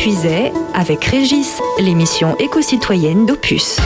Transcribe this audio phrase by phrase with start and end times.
[0.00, 3.76] Puisay avec Régis, l'émission éco-citoyenne d'Opus.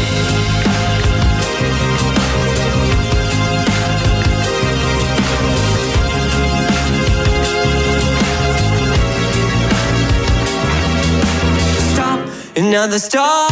[12.54, 13.50] Another stop,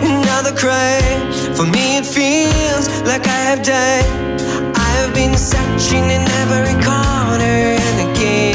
[0.00, 1.34] another crash.
[1.56, 4.04] For me, it feels like I have died.
[4.76, 8.53] I have been searching in every corner and again.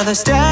[0.00, 0.49] Another step,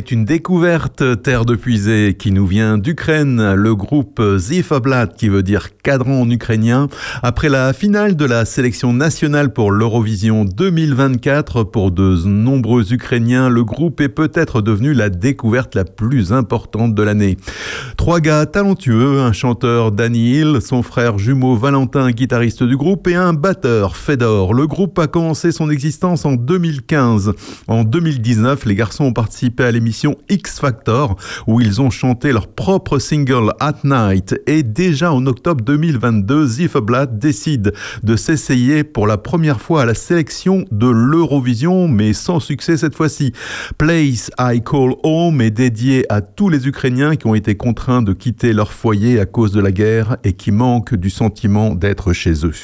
[0.00, 5.42] C'est une découverte terre de puisée qui nous vient d'Ukraine, le groupe Zifablat qui veut
[5.42, 6.88] dire cadran en ukrainien.
[7.22, 13.62] Après la finale de la sélection nationale pour l'Eurovision 2024, pour de nombreux Ukrainiens, le
[13.62, 17.36] groupe est peut-être devenu la découverte la plus importante de l'année.
[17.98, 23.16] Trois gars talentueux, un chanteur Danny Hill, son frère jumeau Valentin, guitariste du groupe, et
[23.16, 24.54] un batteur Fedor.
[24.54, 27.34] Le groupe a commencé son existence en 2015.
[27.68, 29.89] En 2019, les garçons ont participé à l'émission
[30.28, 34.40] X Factor, où ils ont chanté leur propre single At Night.
[34.46, 39.94] Et déjà en octobre 2022, Zifablat décide de s'essayer pour la première fois à la
[39.94, 43.32] sélection de l'Eurovision, mais sans succès cette fois-ci.
[43.78, 48.12] Place I Call Home est dédié à tous les Ukrainiens qui ont été contraints de
[48.12, 52.44] quitter leur foyer à cause de la guerre et qui manquent du sentiment d'être chez
[52.44, 52.54] eux.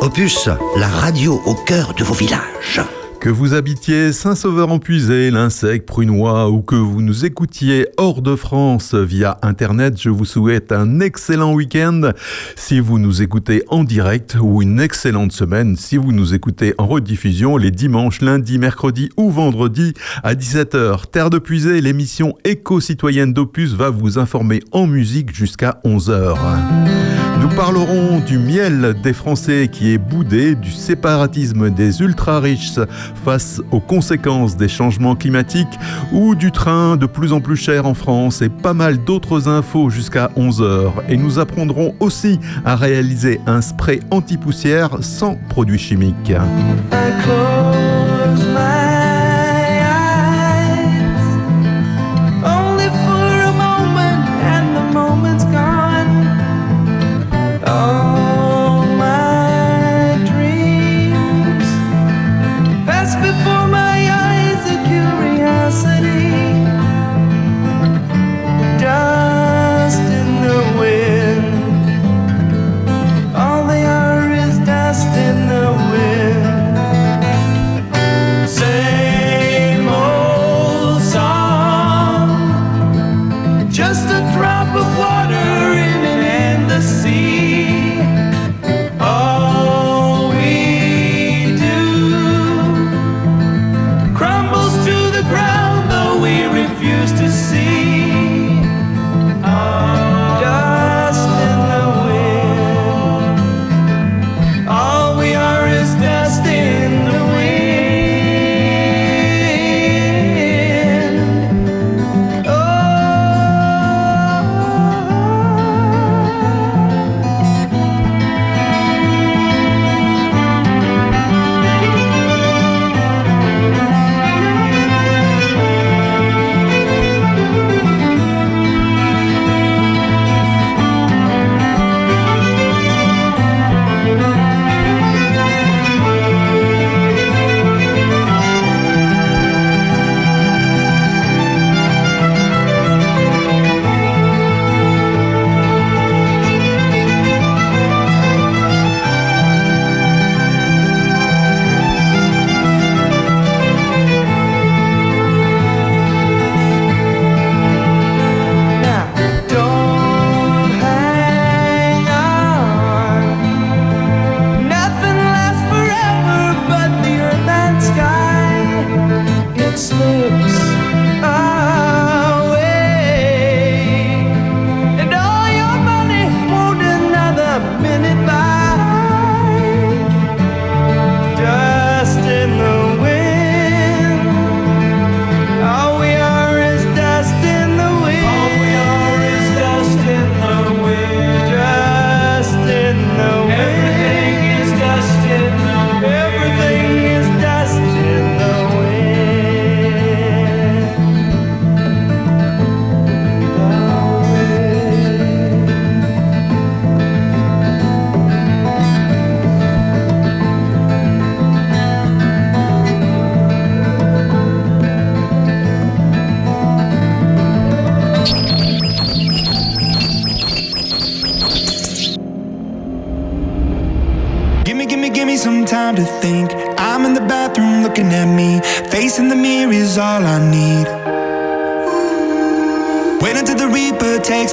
[0.00, 2.82] Opus, la radio au cœur de vos villages.
[3.24, 9.38] Que vous habitiez Saint-Sauveur-en-Puisé, l'Insec, Prunois ou que vous nous écoutiez hors de France via
[9.40, 12.10] Internet, je vous souhaite un excellent week-end
[12.54, 16.86] si vous nous écoutez en direct ou une excellente semaine si vous nous écoutez en
[16.86, 21.06] rediffusion les dimanches, lundis, mercredis ou vendredis à 17h.
[21.10, 27.33] Terre de Puisée, l'émission éco-citoyenne d'Opus va vous informer en musique jusqu'à 11h.
[27.44, 32.80] Nous parlerons du miel des Français qui est boudé, du séparatisme des ultra-riches
[33.22, 35.78] face aux conséquences des changements climatiques
[36.10, 39.90] ou du train de plus en plus cher en France et pas mal d'autres infos
[39.90, 40.92] jusqu'à 11h.
[41.10, 46.32] Et nous apprendrons aussi à réaliser un spray anti-poussière sans produits chimiques.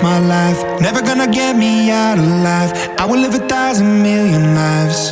[0.02, 0.82] My life.
[0.82, 2.72] Never gonna get me out alive.
[2.98, 5.12] I will live a thousand million lives.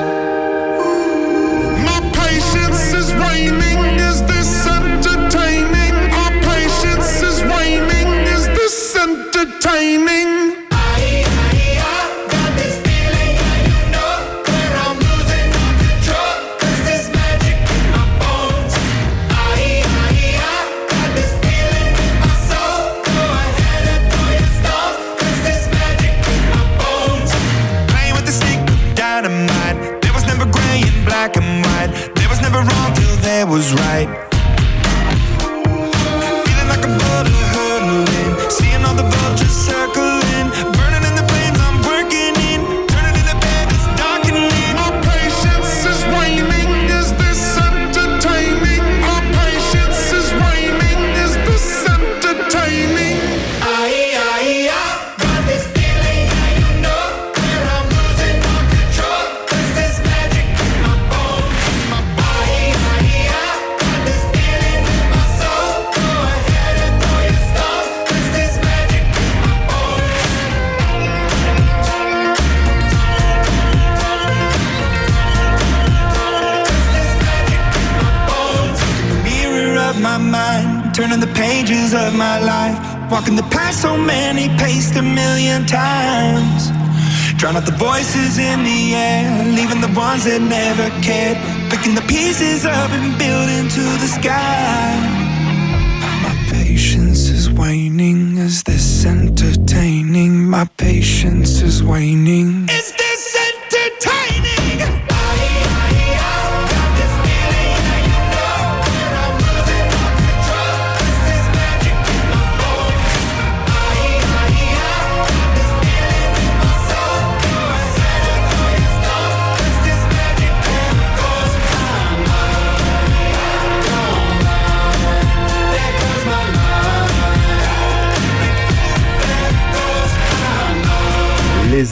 [88.11, 91.39] kisses in the air, leaving the ones that never cared.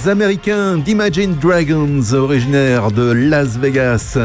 [0.07, 4.17] Américains d'Imagine Dragons, originaires de Las Vegas.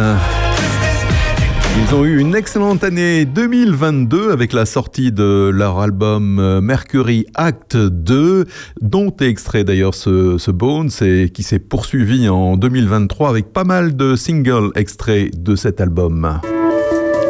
[1.77, 7.27] Ils ont eu une excellente année 2022 avec la sortie de leur album euh, Mercury
[7.35, 8.47] Act 2,
[8.81, 13.65] dont est extrait d'ailleurs ce, ce Bones et qui s'est poursuivi en 2023 avec pas
[13.65, 16.41] mal de singles extraits de cet album.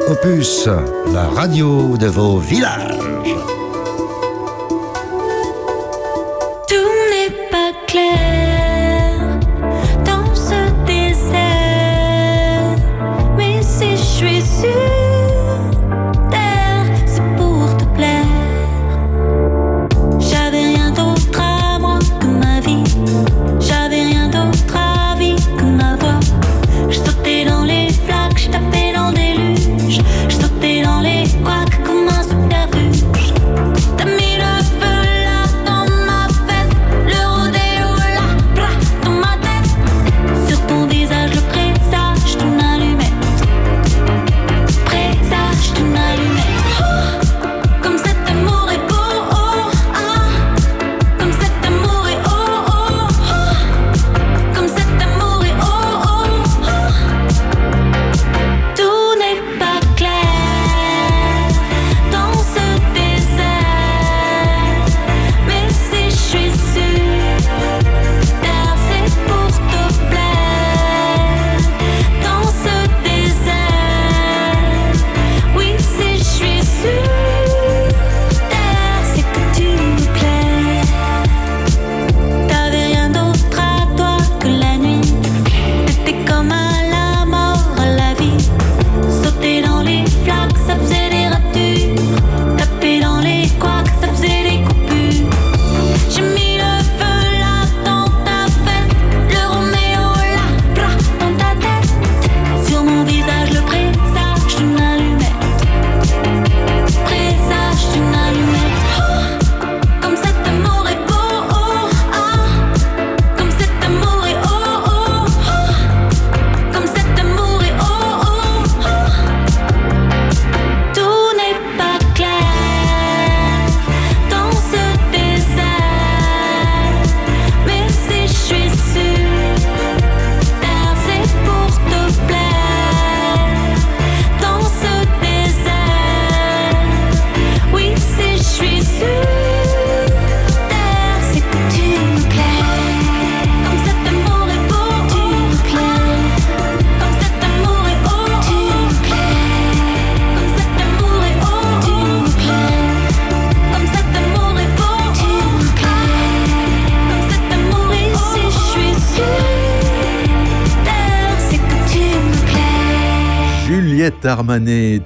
[0.08, 0.68] Opus,
[1.12, 2.98] la radio de vos villages.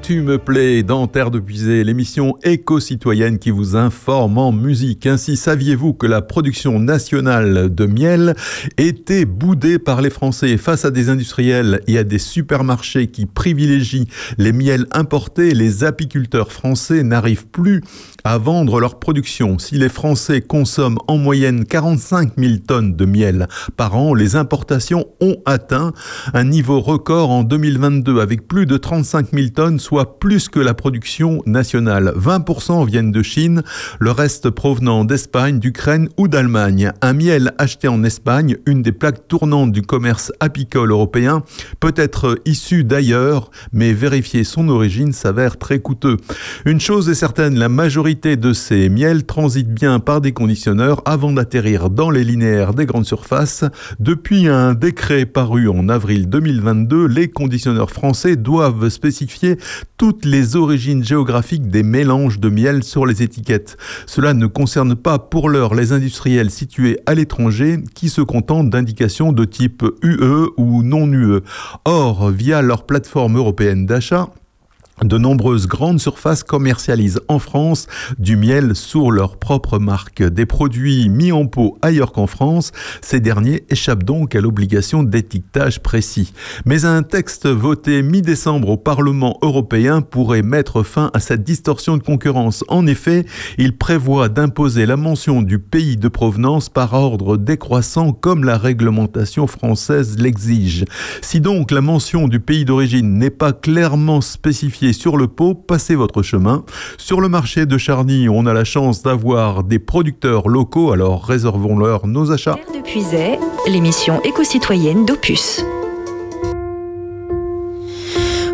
[0.03, 5.05] Tu me plais dans Terre de Puisée, l'émission éco-citoyenne qui vous informe en musique.
[5.05, 8.37] Ainsi, saviez-vous que la production nationale de miel
[8.79, 10.57] était boudée par les Français?
[10.59, 14.07] Face à des industriels et à des supermarchés qui privilégient
[14.39, 17.83] les miels importés Les apiculteurs français n'arrivent plus
[18.27, 19.57] à vendre leur production.
[19.61, 25.07] Si les Français consomment en moyenne 45 000 tonnes de miel par an, les importations
[25.21, 25.93] ont atteint
[26.35, 30.75] un niveau record en 2022 avec plus de 35 000 tonnes, soit plus que la
[30.75, 32.15] production nationale.
[32.17, 33.63] 20% viennent de Chine,
[34.01, 36.91] le reste provenant d'Espagne, d'Ukraine ou d'Allemagne.
[37.03, 41.45] Un miel acheté en Espagne, une des plaques tournantes du commerce apicole européen,
[41.79, 46.17] peut être issu d'ailleurs, mais vérifier son origine s'avère très coûteux.
[46.65, 51.33] Une chose est certaine, la majorité de ces miels transitent bien par des conditionneurs avant
[51.33, 53.65] d'atterrir dans les linéaires des grandes surfaces.
[54.01, 59.59] Depuis un décret paru en avril 2022, les conditionneurs français doivent spécifier
[59.99, 63.77] toutes les origines géographiques des mélanges de miel sur les étiquettes.
[64.07, 69.33] Cela ne concerne pas pour l'heure les industriels situés à l'étranger qui se contentent d'indications
[69.33, 71.41] de type UE ou non UE.
[71.85, 74.31] Or, via leur plateforme européenne d'achat,
[75.05, 77.87] de nombreuses grandes surfaces commercialisent en France
[78.19, 80.23] du miel sous leur propre marque.
[80.23, 82.73] Des produits mis en pot ailleurs qu'en France,
[83.03, 86.33] ces derniers échappent donc à l'obligation d'étiquetage précis.
[86.65, 92.03] Mais un texte voté mi-décembre au Parlement européen pourrait mettre fin à cette distorsion de
[92.03, 92.65] concurrence.
[92.69, 93.27] En effet,
[93.59, 99.47] il prévoit d'imposer la mention du pays de provenance par ordre décroissant comme la réglementation
[99.47, 100.85] française l'exige.
[101.21, 105.95] Si donc la mention du pays d'origine n'est pas clairement spécifiée sur le pot, passez
[105.95, 106.65] votre chemin.
[106.99, 112.07] Sur le marché de Charny, on a la chance d'avoir des producteurs locaux, alors réservons-leur
[112.07, 112.55] nos achats.
[112.55, 113.39] Terre de Puisay,
[113.69, 115.65] l'émission éco-citoyenne d'Opus.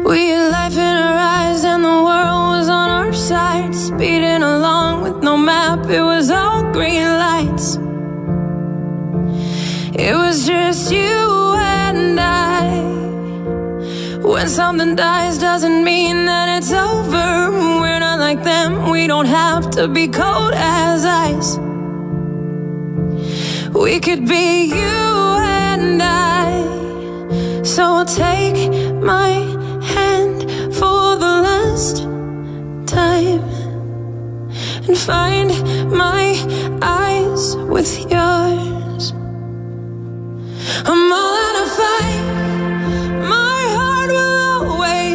[0.05, 3.73] We had life in our eyes and the world was on our side.
[3.73, 7.79] Speeding along with no map, it was all green lights.
[9.95, 12.42] It was just you and I.
[14.43, 17.53] When something dies, doesn't mean that it's over.
[17.81, 21.59] We're not like them, we don't have to be cold as ice.
[23.73, 25.03] We could be you
[25.47, 27.63] and I.
[27.63, 28.69] So take
[29.01, 29.31] my
[29.95, 30.43] hand
[30.75, 31.99] for the last
[32.89, 33.45] time
[34.89, 35.51] and find
[35.89, 36.35] my
[36.83, 39.13] eyes with yours.
[40.85, 42.03] I'm all out of fight.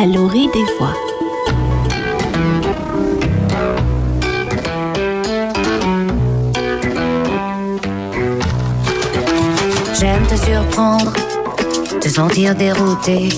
[0.00, 0.94] à l'orée des voix.
[9.98, 11.12] J'aime te surprendre,
[12.00, 13.28] te sentir dérouté.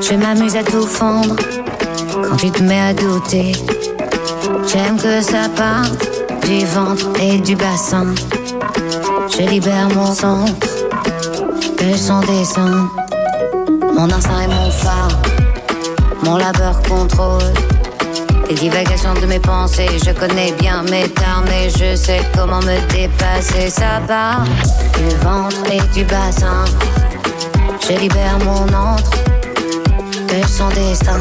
[0.00, 1.34] Je m'amuse à tout fondre
[2.22, 3.52] quand tu te mets à douter.
[4.72, 6.08] J'aime que ça parte
[6.46, 8.14] du ventre et du bassin.
[9.28, 10.68] Je libère mon centre,
[11.76, 12.88] que son descend.
[13.92, 15.18] Mon instinct est mon phare,
[16.28, 17.52] mon labeur contrôle.
[18.48, 22.76] Les divagations de mes pensées, je connais bien mes termes et je sais comment me
[22.92, 23.70] dépasser.
[23.70, 24.44] Ça part
[24.98, 26.64] du ventre et du bassin.
[27.80, 29.10] Je libère mon entre,
[30.28, 31.20] que son destin.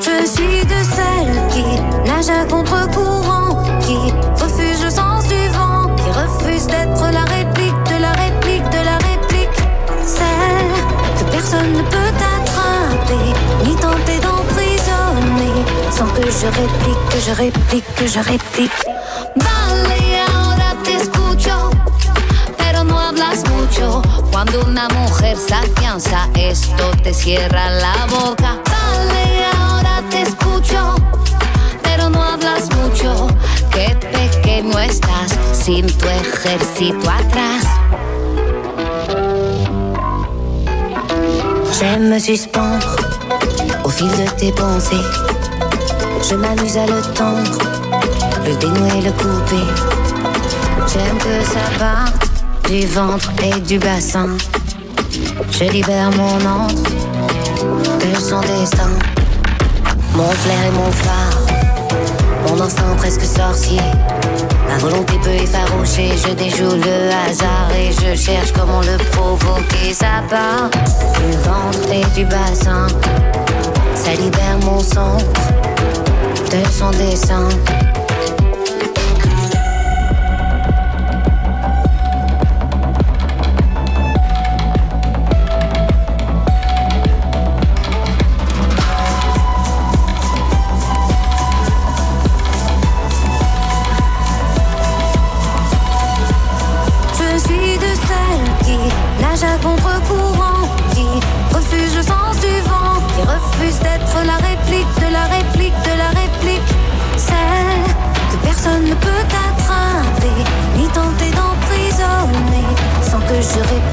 [0.00, 1.64] Je suis de celles qui
[2.06, 3.17] nagent à contre-courant,
[16.20, 18.84] que je réplique, que je réplique, que je réplique.
[19.36, 21.70] Vale, ahora te escucho,
[22.56, 24.02] pero no hablas mucho.
[24.32, 28.58] Cuando una mujer se afianza, esto te cierra la boca.
[28.66, 30.96] Vale, ahora te escucho,
[31.82, 33.28] pero no hablas mucho.
[33.70, 37.64] Qué pequeño estás sin tu ejército atrás.
[41.78, 42.96] J'aime me suspendre
[43.84, 45.37] au fil de tes pensées.
[46.30, 47.58] Je m'amuse à le tendre,
[48.44, 49.64] le dénouer, le couper.
[50.86, 52.28] J'aime que ça parte
[52.68, 54.36] du ventre et du bassin.
[55.50, 56.82] Je libère mon entre,
[57.98, 58.90] que son destin.
[60.14, 61.40] Mon flair et mon phare,
[62.46, 63.80] mon instinct presque sorcier.
[64.68, 69.94] Ma volonté peut effaroucher, je déjoue le hasard et je cherche comment le provoquer.
[69.94, 72.86] Ça part du ventre et du bassin.
[73.94, 75.57] Ça libère mon centre
[76.50, 77.87] de son dessin.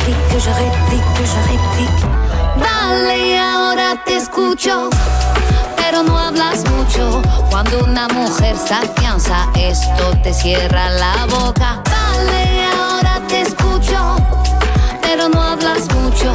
[0.06, 2.06] Réplique, que je réplique, que je réplique.
[2.58, 4.90] Vale, ahora te escucho,
[5.78, 7.22] pero no hablas mucho.
[7.50, 11.82] Cuando una mujer se afianza, esto te cierra la boca.
[11.86, 14.16] Vale, ahora te escucho,
[15.02, 16.34] pero no hablas mucho.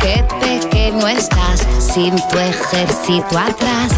[0.00, 3.92] Qué pequeño estás sin tu ejército atrás.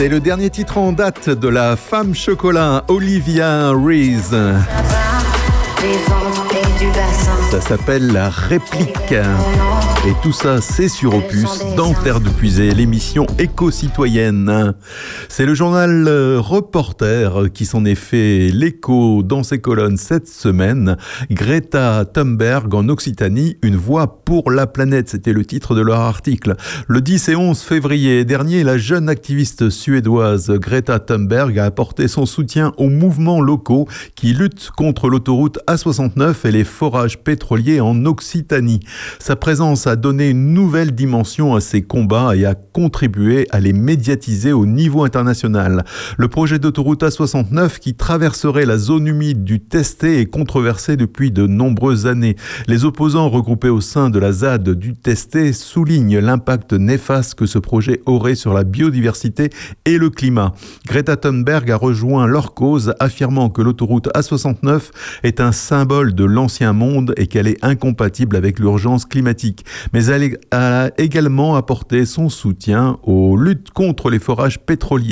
[0.00, 4.34] C'est le dernier titre en date de la femme chocolat Olivia Reese.
[7.50, 9.12] Ça s'appelle La Réplique.
[9.12, 14.72] Et tout ça, c'est sur Opus, dans Terre de Puisée, l'émission éco-citoyenne.
[15.32, 20.96] C'est le journal euh, Reporter qui s'en est fait l'écho dans ses colonnes cette semaine.
[21.30, 26.56] Greta Thunberg en Occitanie, une voix pour la planète, c'était le titre de leur article.
[26.88, 32.26] Le 10 et 11 février dernier, la jeune activiste suédoise Greta Thunberg a apporté son
[32.26, 38.80] soutien aux mouvements locaux qui luttent contre l'autoroute A69 et les forages pétroliers en Occitanie.
[39.20, 43.72] Sa présence a donné une nouvelle dimension à ces combats et a contribué à les
[43.72, 45.19] médiatiser au niveau international.
[45.22, 51.46] Le projet d'autoroute A69 qui traverserait la zone humide du Testé est controversé depuis de
[51.46, 52.36] nombreuses années.
[52.66, 57.58] Les opposants regroupés au sein de la ZAD du Testé soulignent l'impact néfaste que ce
[57.58, 59.50] projet aurait sur la biodiversité
[59.84, 60.54] et le climat.
[60.86, 64.90] Greta Thunberg a rejoint leur cause, affirmant que l'autoroute A69
[65.22, 69.64] est un symbole de l'ancien monde et qu'elle est incompatible avec l'urgence climatique.
[69.92, 75.09] Mais elle a également apporté son soutien aux luttes contre les forages pétroliers.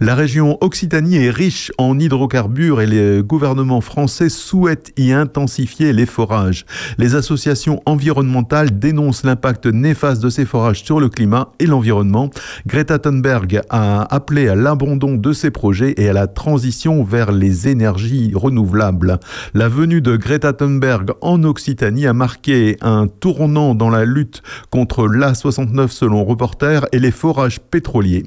[0.00, 6.06] La région Occitanie est riche en hydrocarbures et les gouvernements français souhaitent y intensifier les
[6.06, 6.64] forages.
[6.98, 12.30] Les associations environnementales dénoncent l'impact néfaste de ces forages sur le climat et l'environnement.
[12.66, 17.68] Greta Thunberg a appelé à l'abandon de ces projets et à la transition vers les
[17.68, 19.18] énergies renouvelables.
[19.54, 25.06] La venue de Greta Thunberg en Occitanie a marqué un tournant dans la lutte contre
[25.06, 28.24] l'A69 selon Reporter et les forages pétroliers.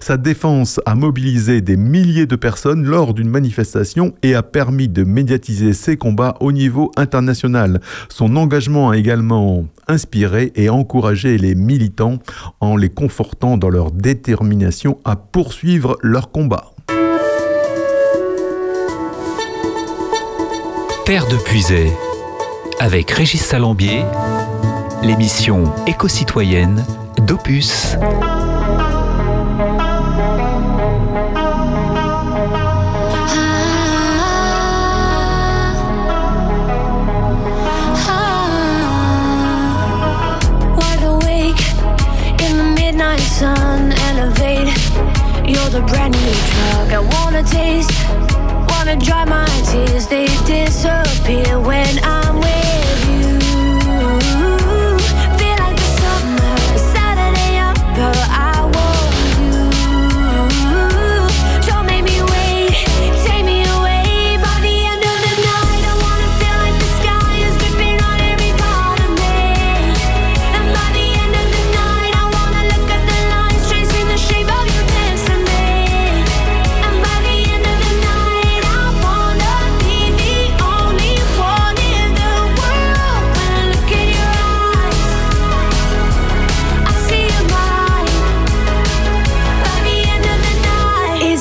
[0.00, 5.04] Sa défense a mobilisé des milliers de personnes lors d'une manifestation et a permis de
[5.04, 7.80] médiatiser ses combats au niveau international.
[8.08, 12.18] Son engagement a également inspiré et encouragé les militants
[12.60, 16.72] en les confortant dans leur détermination à poursuivre leur combat.
[21.06, 21.90] Père de Puisay,
[22.78, 24.04] avec Régis Salambier,
[25.02, 26.84] l'émission éco-citoyenne
[27.26, 27.96] d'Opus.
[45.80, 46.92] a brand new drug.
[46.92, 47.92] I wanna taste,
[48.70, 50.06] wanna dry my tears.
[50.06, 53.29] They disappear when I'm with you.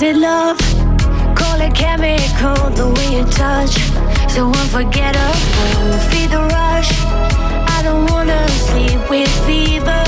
[0.10, 0.58] it love,
[1.36, 3.74] call it chemical, the way you touch.
[4.32, 6.92] So unforgettable, feel the rush.
[7.76, 9.99] I don't wanna sleep with fever.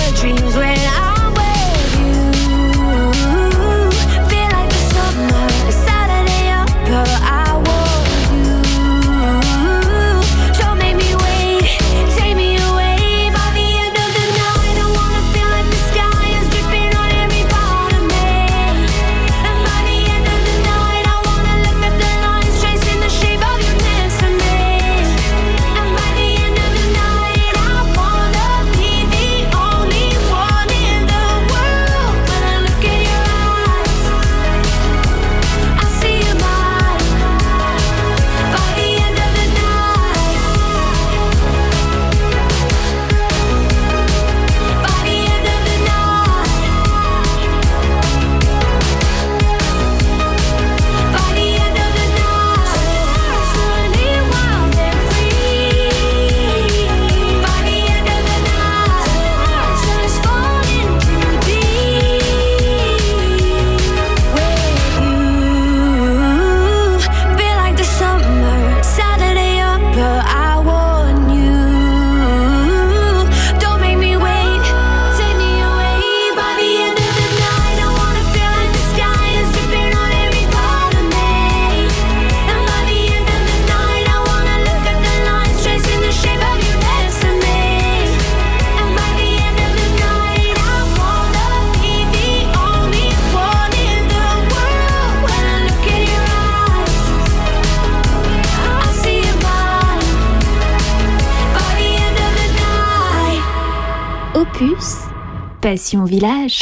[105.72, 106.60] Passion Village.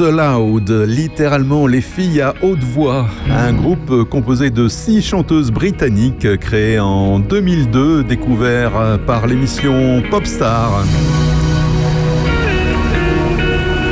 [0.00, 6.78] Aloud, littéralement les filles à haute voix, un groupe composé de six chanteuses britanniques créé
[6.78, 10.84] en 2002, découvert par l'émission Popstar.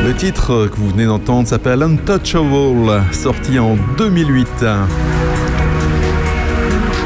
[0.06, 4.64] Le titre que vous venez d'entendre s'appelle Untouchable, sorti en 2008.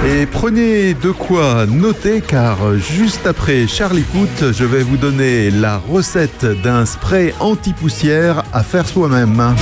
[0.05, 5.79] Et prenez de quoi noter car juste après Charlie Puth, je vais vous donner la
[5.79, 9.55] recette d'un spray anti-poussière à faire soi-même.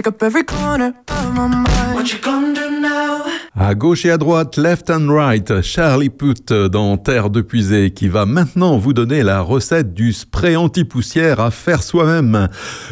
[0.00, 1.94] Take up every corner of my mind.
[1.94, 3.24] What you gonna do now?
[3.54, 8.08] À gauche et à droite, left and right, Charlie Puth dans Terre de Puisée qui
[8.08, 12.48] va maintenant vous donner la recette du spray anti-poussière à faire soi-même.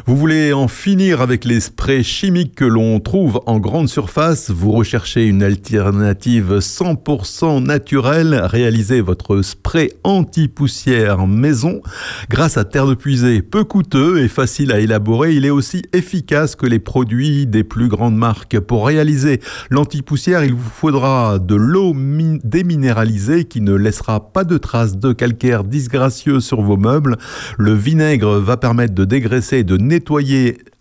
[0.08, 4.72] Vous voulez en finir avec les sprays chimiques que l'on trouve en grande surface, vous
[4.72, 11.82] recherchez une alternative 100% naturelle, réalisez votre spray anti-poussière maison
[12.30, 13.42] grâce à Terre de Puisée.
[13.42, 17.88] Peu coûteux et facile à élaborer, il est aussi efficace que les produits des plus
[17.88, 18.58] grandes marques.
[18.60, 24.56] Pour réaliser l'anti-poussière, il vous faudra de l'eau mi- déminéralisée qui ne laissera pas de
[24.56, 27.18] traces de calcaire disgracieux sur vos meubles.
[27.58, 29.97] Le vinaigre va permettre de dégraisser et de nettoyer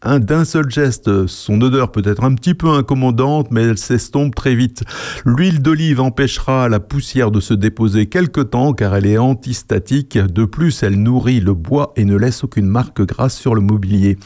[0.04, 1.28] un d'un seul geste.
[1.28, 4.84] Son odeur peut être un petit peu incommodante, mais elle s'estompe très vite.
[5.26, 10.18] L'huile d'olive empêchera la poussière de se déposer quelque temps car elle est antistatique.
[10.18, 14.18] De plus, elle nourrit le bois et ne laisse aucune marque grasse sur le mobilier.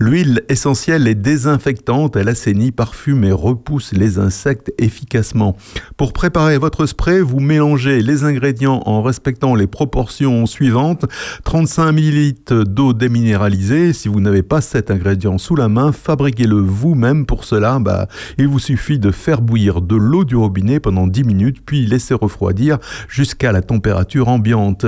[0.00, 5.56] L'huile essentielle est désinfectante, elle assainit, parfume et repousse les insectes efficacement.
[5.96, 11.06] Pour préparer votre spray, vous mélangez les ingrédients en respectant les proportions suivantes.
[11.44, 13.92] 35 ml d'eau déminéralisée.
[13.92, 17.26] Si vous n'avez pas cet ingrédient sous la main, fabriquez-le vous-même.
[17.26, 18.08] Pour cela, bah,
[18.38, 22.14] il vous suffit de faire bouillir de l'eau du robinet pendant 10 minutes, puis laisser
[22.14, 22.78] refroidir
[23.08, 24.86] jusqu'à la température ambiante.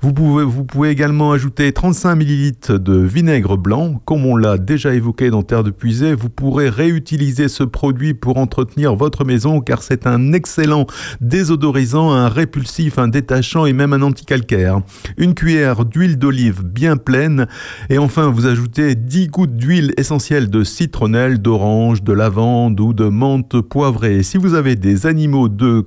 [0.00, 4.00] Vous pouvez, vous pouvez également ajouter 35 ml de vinaigre blanc.
[4.04, 8.38] Comme on l'a déjà évoqué dans Terre de Puisée, vous pourrez réutiliser ce produit pour
[8.38, 10.86] entretenir votre maison car c'est un excellent
[11.20, 14.80] désodorisant, un répulsif, un détachant et même un anticalcaire.
[15.16, 17.46] Une cuillère d'huile d'olive bien pleine
[17.90, 23.04] et enfin vous ajoutez 10 gouttes d'huile essentielle de citronnelle, d'orange, de lavande ou de
[23.04, 24.22] menthe poivrée.
[24.22, 25.80] Si vous avez des animaux de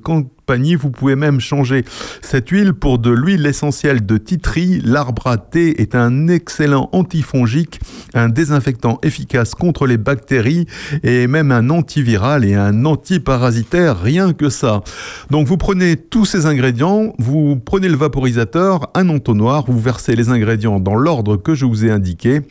[0.52, 1.86] Vous pouvez même changer
[2.22, 4.82] cette huile pour de l'huile essentielle de titri.
[4.84, 7.80] L'arbre à thé est un excellent antifongique,
[8.14, 10.66] un désinfectant efficace contre les bactéries
[11.04, 14.82] et même un antiviral et un antiparasitaire, rien que ça.
[15.30, 20.32] Donc vous prenez tous ces ingrédients, vous prenez le vaporisateur, un entonnoir, vous versez les
[20.32, 22.42] ingrédients dans l'ordre que je vous ai indiqué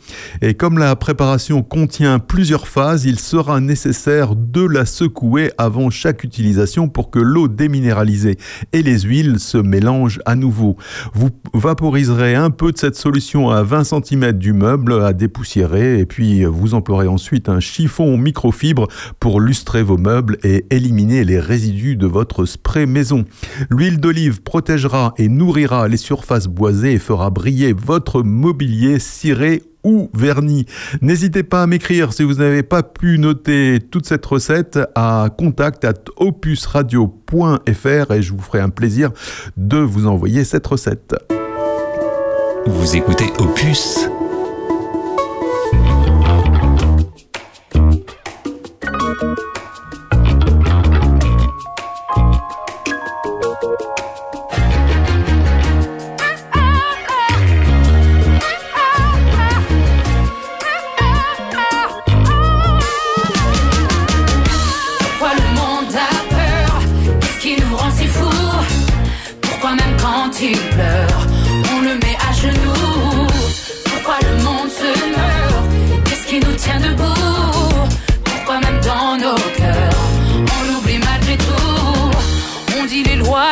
[0.41, 6.23] et comme la préparation contient plusieurs phases, il sera nécessaire de la secouer avant chaque
[6.23, 7.90] utilisation pour que l'eau déminéralisée
[8.73, 10.77] et les huiles se mélangent à nouveau.
[11.13, 16.05] Vous vaporiserez un peu de cette solution à 20 cm du meuble à dépoussiérer et
[16.05, 18.87] puis vous emploierez ensuite un chiffon microfibre
[19.19, 23.25] pour lustrer vos meubles et éliminer les résidus de votre spray maison.
[23.69, 30.09] L'huile d'olive protégera et nourrira les surfaces boisées et fera briller votre mobilier ciré ou
[30.13, 30.65] vernis.
[31.01, 35.85] N'hésitez pas à m'écrire si vous n'avez pas pu noter toute cette recette à contact
[35.85, 39.11] at opusradio.fr et je vous ferai un plaisir
[39.57, 41.15] de vous envoyer cette recette.
[42.67, 44.10] Vous écoutez Opus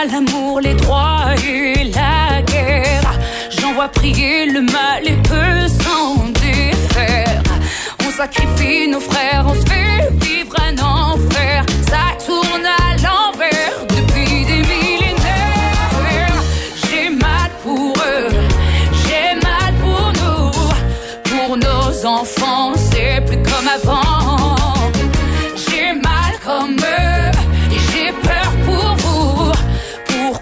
[0.05, 3.19] l'amour, les droits et la guerre.
[3.49, 7.43] J'en vois prier le mal et peut s'en défaire.
[8.05, 11.65] On sacrifie nos frères, on se fait vivre un enfer.
[11.87, 13.88] Ça tourne à l'envers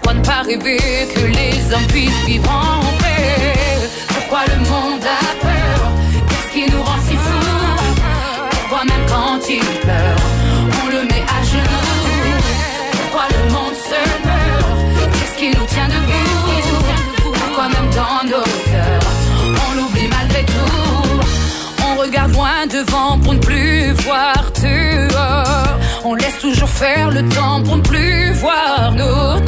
[0.08, 3.90] Pourquoi ne pas rêver que les hommes puissent vivre en paix?
[4.08, 5.92] Pourquoi le monde a peur?
[6.30, 8.00] Qu'est-ce qui nous rend si fous?
[8.50, 10.16] Pourquoi même quand il pleure,
[10.82, 12.40] on le met à genoux?
[12.92, 15.12] Pourquoi le monde se meurt?
[15.12, 17.22] Qu'est-ce qui nous tient debout?
[17.22, 19.10] Pourquoi même dans nos cœurs,
[19.68, 21.20] on l'oublie malgré tout?
[21.86, 25.78] On regarde loin devant pour ne plus voir dehors.
[26.02, 29.38] On laisse toujours faire le temps pour ne plus voir nos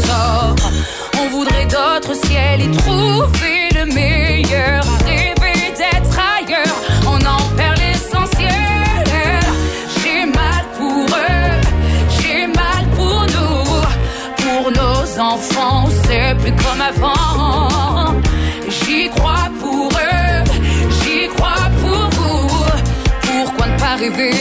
[1.41, 4.85] On voudrait d'autres ciels et trouver le meilleur.
[5.07, 6.77] Rêver d'être ailleurs,
[7.07, 9.05] on en perd l'essentiel.
[10.03, 11.61] J'ai mal pour eux,
[12.19, 13.65] j'ai mal pour nous.
[14.37, 18.21] Pour nos enfants, c'est plus comme avant.
[18.69, 20.45] J'y crois pour eux,
[21.01, 22.49] j'y crois pour vous.
[23.23, 24.40] Pourquoi ne pas rêver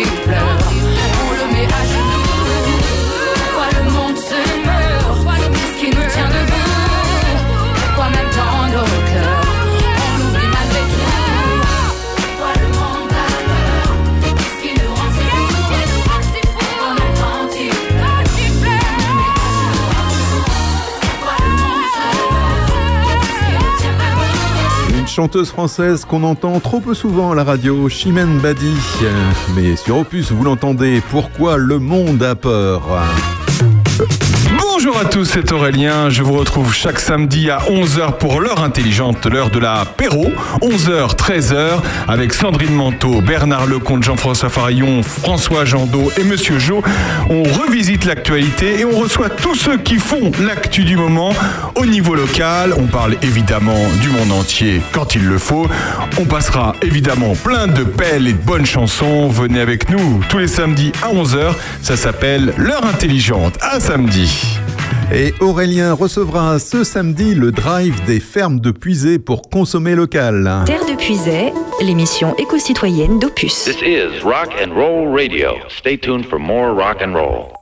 [0.00, 0.51] même quand
[25.12, 28.74] chanteuse française qu'on entend trop peu souvent à la radio, Chimène Badi.
[29.54, 32.82] Mais sur Opus, vous l'entendez, pourquoi le monde a peur?
[34.84, 36.10] Bonjour à tous, c'est Aurélien.
[36.10, 40.32] Je vous retrouve chaque samedi à 11h pour l'heure intelligente, l'heure de l'apéro.
[40.60, 46.82] 11h, 13h, avec Sandrine Manteau, Bernard Lecomte, Jean-François Farillon, François Jandot et Monsieur Jo.
[47.30, 51.32] On revisite l'actualité et on reçoit tous ceux qui font l'actu du moment
[51.76, 52.74] au niveau local.
[52.76, 55.68] On parle évidemment du monde entier quand il le faut.
[56.18, 59.28] On passera évidemment plein de belles et de bonnes chansons.
[59.28, 61.54] Venez avec nous tous les samedis à 11h.
[61.82, 63.56] Ça s'appelle l'heure intelligente.
[63.60, 64.58] À samedi.
[65.14, 70.62] Et Aurélien recevra ce samedi le drive des fermes de Puisay pour consommer local.
[70.66, 73.64] Terre de Puisay, l'émission éco-citoyenne d'Opus.
[73.64, 75.56] This is Rock and Roll Radio.
[75.68, 77.61] Stay tuned for more rock and roll.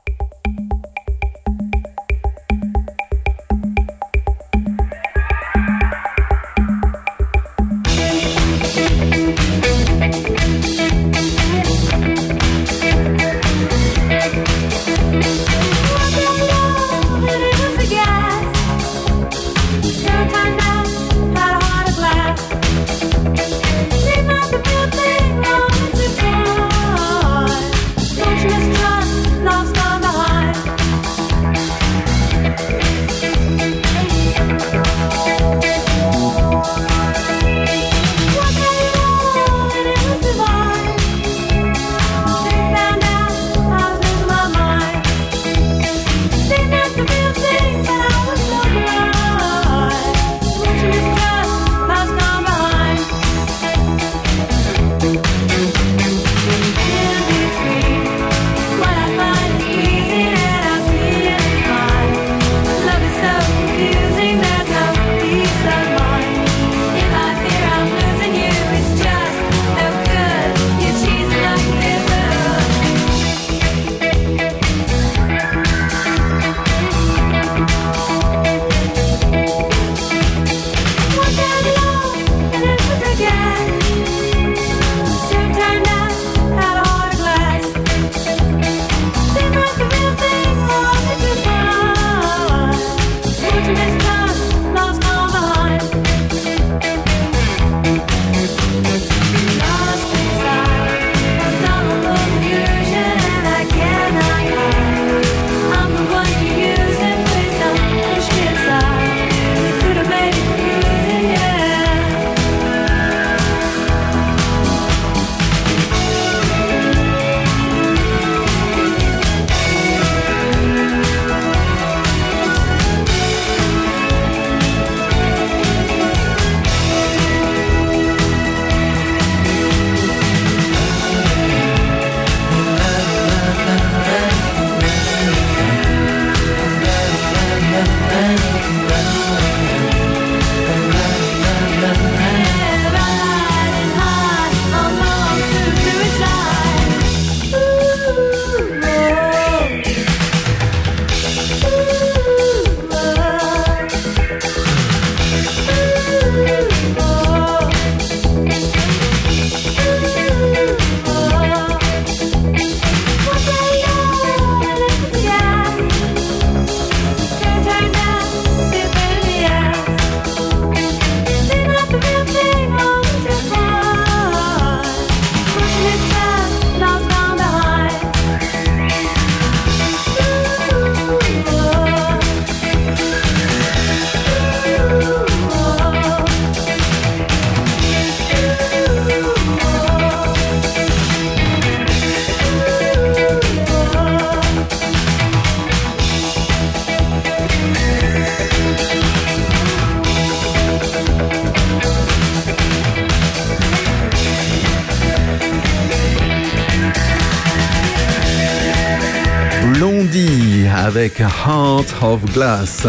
[211.19, 212.87] Heart of Glass,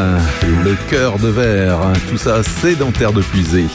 [0.64, 1.79] le cœur de verre.
[2.09, 3.66] Tout ça, c'est dans Terre de Puisée.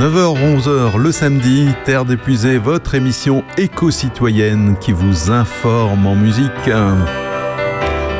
[0.00, 6.70] 9h-11h le samedi, Terre d'épuisée, votre émission éco-citoyenne qui vous informe en musique.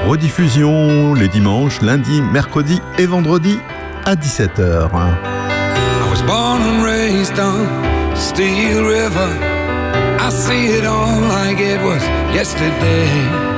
[0.06, 3.58] Rediffusion les dimanches, lundi, mercredi et vendredi
[4.04, 4.58] à 17h.
[4.58, 7.66] I was born and raised on
[8.16, 9.30] Steel River.
[10.18, 12.02] I see it all like it was
[12.34, 13.51] yesterday.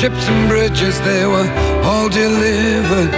[0.00, 1.48] Ships and bridges, they were
[1.84, 3.12] all delivered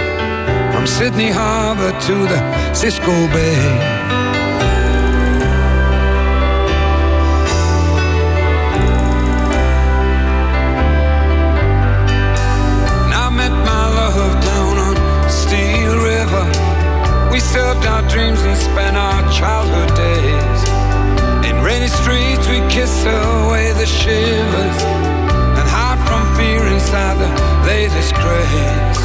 [0.71, 3.57] from Sydney Harbor to the Cisco Bay.
[13.13, 14.95] I met my love down on
[15.29, 17.31] Steel River.
[17.31, 21.49] We served our dreams and spent our childhood days.
[21.49, 25.04] In rainy streets, we kissed away the shivers
[26.35, 29.04] fear inside the latest craze.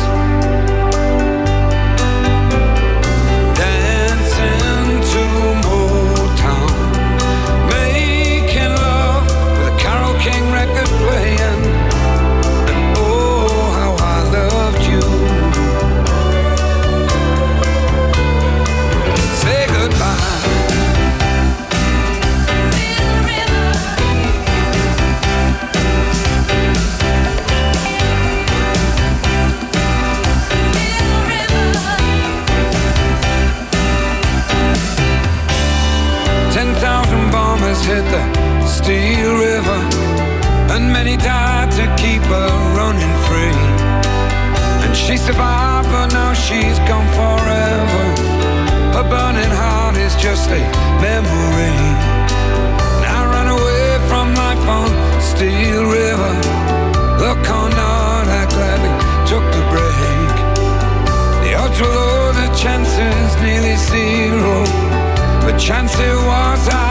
[45.11, 48.05] She survived, but now she's gone forever.
[48.95, 50.63] Her burning heart is just a
[51.03, 51.79] memory.
[53.17, 54.89] I ran away from life on
[55.21, 56.35] Steel River.
[57.25, 58.93] Look on out, I gladly
[59.31, 60.35] took the break.
[61.43, 64.63] The odds were low, the chances nearly zero.
[65.43, 66.90] But chance it was I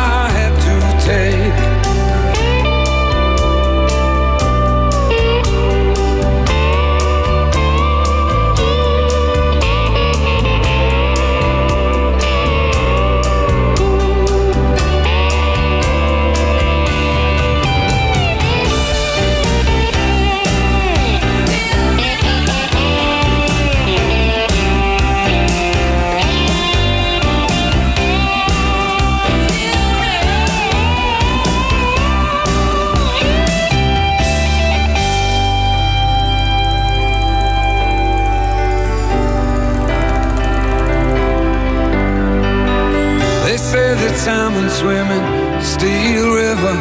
[44.80, 45.28] swimming
[45.62, 46.76] Steel River.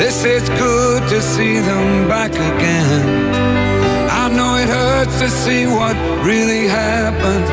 [0.00, 3.04] This is good to see them back again.
[4.22, 7.46] I know it hurts to see what really happened.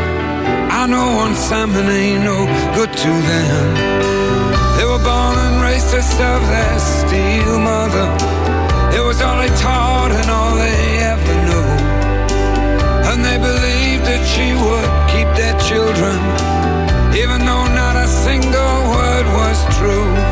[0.71, 2.39] I know one salmon ain't no
[2.77, 3.67] good to them.
[4.77, 8.07] They were born and raised to serve their steel mother.
[8.97, 10.81] It was all they taught and all they
[11.13, 11.69] ever knew.
[13.09, 16.17] And they believed that she would keep their children
[17.17, 17.66] even though
[19.65, 20.26] true.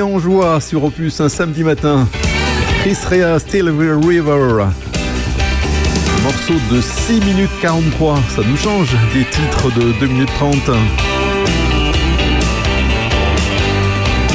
[0.00, 2.06] En joie sur Opus un samedi matin.
[2.80, 4.66] Chris Rea, Still River.
[6.22, 8.18] Morceau de 6 minutes 43.
[8.34, 10.56] Ça nous change des titres de 2 minutes 30.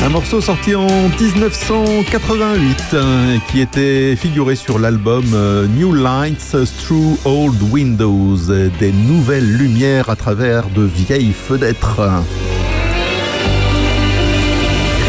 [0.03, 7.19] Un morceau sorti en 1988 euh, qui était figuré sur l'album euh, New Lights Through
[7.25, 8.37] Old Windows,
[8.79, 12.01] des nouvelles lumières à travers de vieilles fenêtres.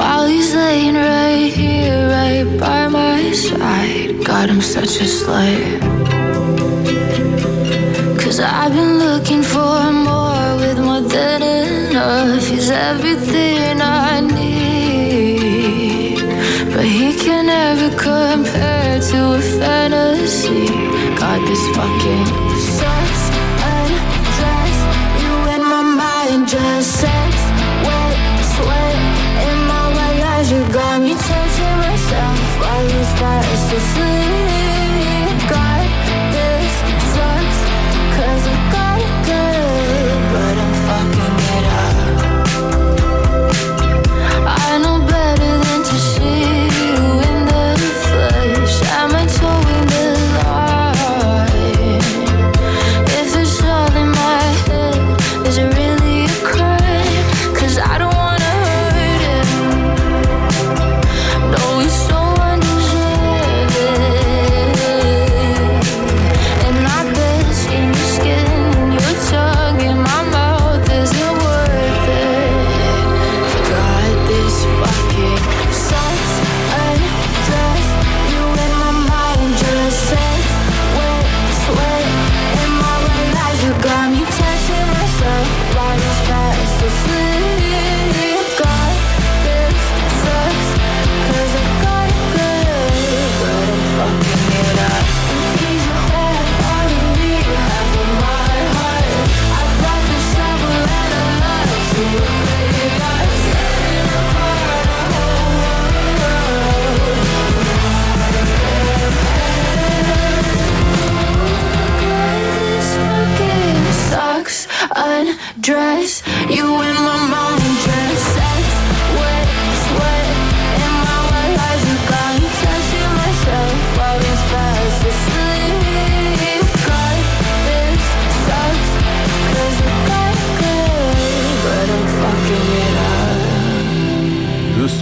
[0.00, 4.24] While he's laying right here, right by my side.
[4.24, 5.78] God, I'm such a slave.
[8.22, 12.48] Cause I've been looking for more with more than enough.
[12.48, 16.20] He's everything I need.
[16.72, 20.66] But he can never compare to a fantasy.
[21.20, 22.39] God, this fucking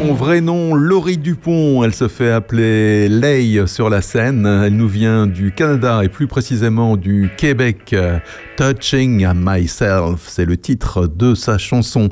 [0.08, 4.46] son vrai nom, Laurie Dupont, elle se fait appeler Lay sur la scène.
[4.46, 7.94] Elle nous vient du Canada et plus précisément du Québec.
[8.56, 12.08] Touching Myself, c'est le titre de sa chanson.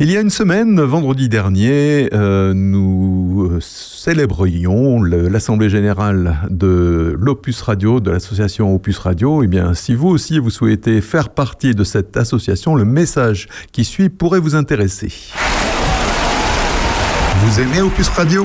[0.00, 8.00] Il y a une semaine, vendredi dernier, euh, nous célébrions l'Assemblée générale de l'Opus Radio,
[8.00, 9.42] de l'association Opus Radio.
[9.42, 13.84] Eh bien, si vous aussi vous souhaitez faire partie de cette association, le message qui
[13.84, 15.12] suit pourrait vous intéresser.
[17.46, 18.44] Vous aimez Opus Radio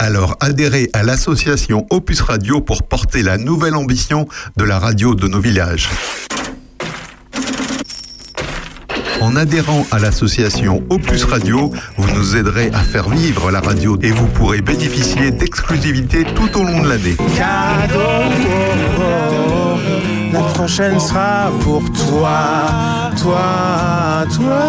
[0.00, 5.28] Alors adhérez à l'association Opus Radio pour porter la nouvelle ambition de la radio de
[5.28, 5.88] nos villages.
[9.20, 14.10] En adhérant à l'association Opus Radio, vous nous aiderez à faire vivre la radio et
[14.10, 17.16] vous pourrez bénéficier d'exclusivités tout au long de l'année.
[20.36, 24.60] La prochaine sera pour toi, toi, toi.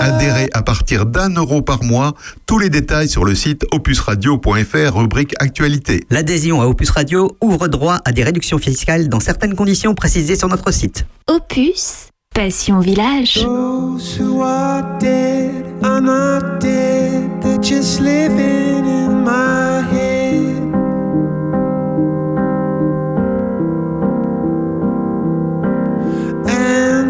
[0.00, 2.14] Adhérez à partir d'un euro par mois.
[2.44, 6.04] Tous les détails sur le site opusradio.fr, rubrique Actualité.
[6.10, 10.48] L'adhésion à Opus Radio ouvre droit à des réductions fiscales dans certaines conditions précisées sur
[10.48, 11.06] notre site.
[11.28, 13.34] Opus, Passion Village.
[13.34, 20.07] Those who are dead are not dead, they're just living in my head.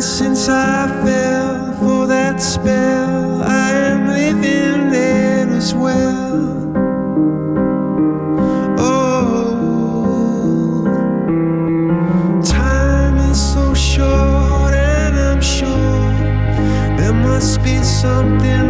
[0.01, 6.73] Since I fell for that spell, I am living there as well.
[8.79, 9.55] Oh,
[12.45, 16.13] time is so short, and I'm sure
[16.97, 18.68] there must be something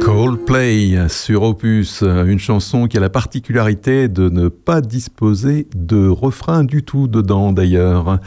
[0.00, 6.64] Coldplay sur Opus, une chanson qui a la particularité de ne pas disposer de refrain
[6.64, 8.20] du tout dedans d'ailleurs.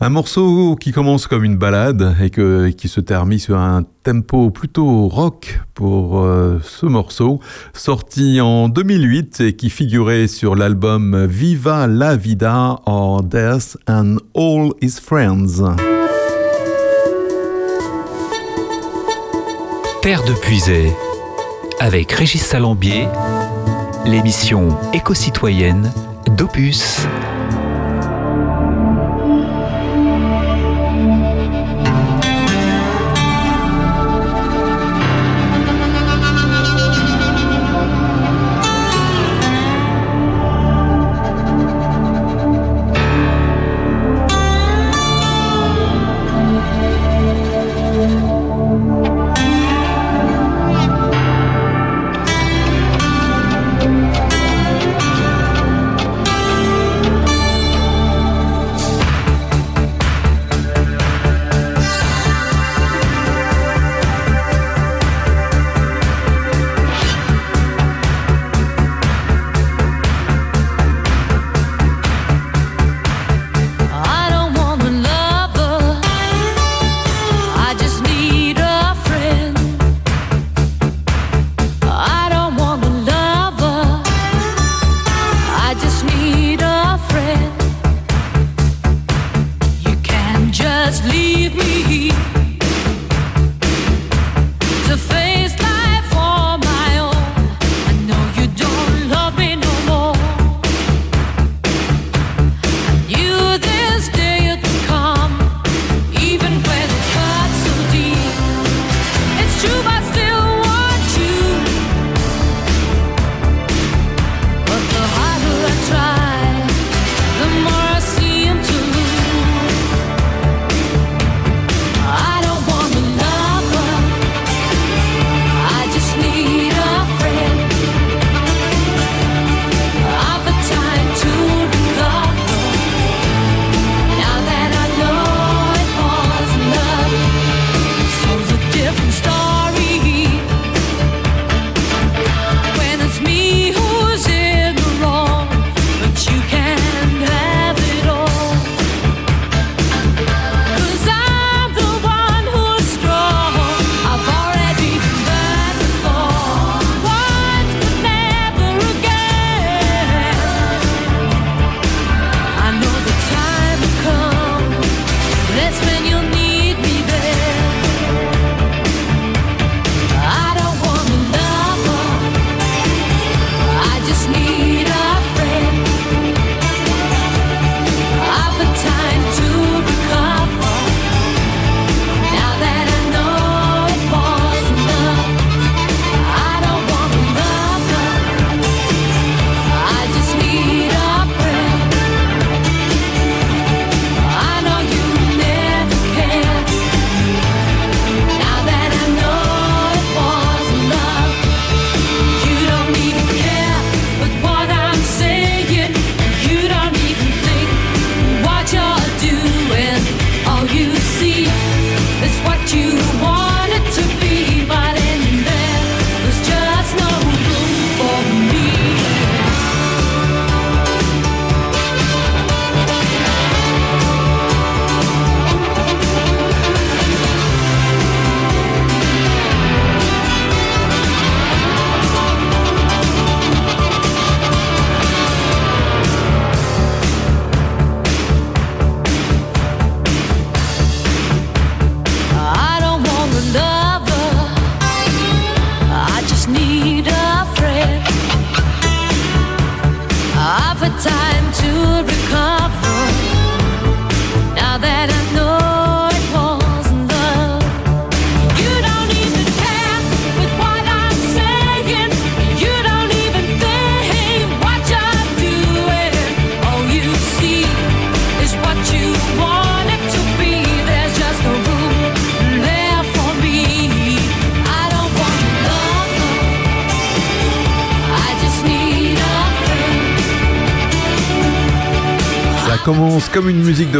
[0.00, 2.30] Un morceau qui commence comme une balade et
[2.74, 7.40] qui se termine sur un tempo plutôt rock pour euh, ce morceau,
[7.72, 14.72] sorti en 2008 et qui figurait sur l'album Viva la Vida or Death and All
[14.82, 15.62] His Friends.
[20.02, 20.92] Terre de Puisay,
[21.80, 23.08] avec Régis Salambier,
[24.04, 25.90] l'émission éco-citoyenne
[26.36, 27.06] d'Opus.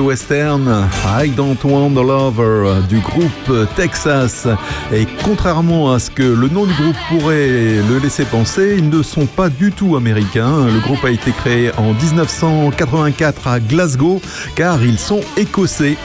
[0.01, 4.47] Western, I Don't Want a Lover du groupe Texas.
[4.93, 9.03] Et contrairement à ce que le nom du groupe pourrait le laisser penser, ils ne
[9.03, 10.67] sont pas du tout américains.
[10.67, 14.21] Le groupe a été créé en 1984 à Glasgow
[14.55, 15.97] car ils sont écossais.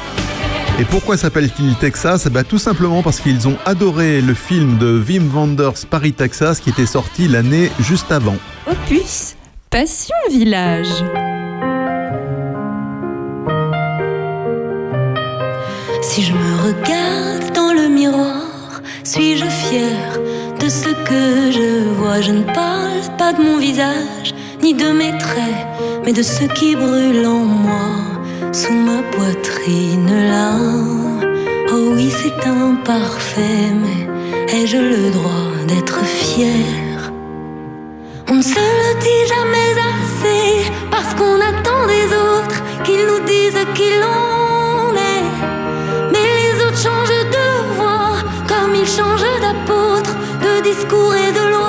[0.80, 2.24] Et pourquoi s'appelle-t-il Texas?
[2.26, 6.60] Eh ben, Tout simplement parce qu'ils ont adoré le film de Wim Wenders Paris, Texas,
[6.60, 8.38] qui était sorti l'année juste avant.
[8.68, 9.36] Opus,
[9.70, 11.04] Passion Village.
[16.14, 20.20] Si je me regarde dans le miroir, suis-je fière
[20.59, 22.20] de ce que je vois?
[22.20, 25.66] Je ne parle pas de mon visage, ni de mes traits,
[26.03, 27.88] mais de ce qui brûle en moi,
[28.51, 30.51] sous ma poitrine là.
[31.72, 37.14] Oh oui, c'est imparfait, mais ai-je le droit d'être fière
[38.30, 43.66] On ne se le dit jamais assez, parce qu'on attend des autres qu'ils nous disent
[43.76, 44.41] qui l'on
[48.82, 51.61] comme ils changent d'apôtre, de discours et de loi.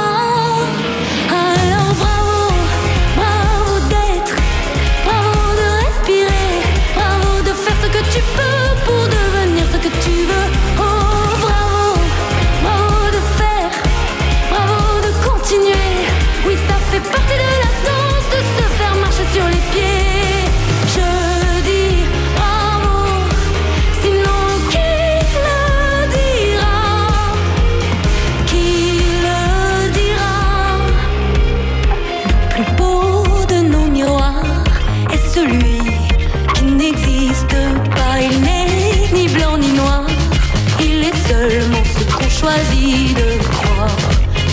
[42.42, 43.96] Choisit de croire.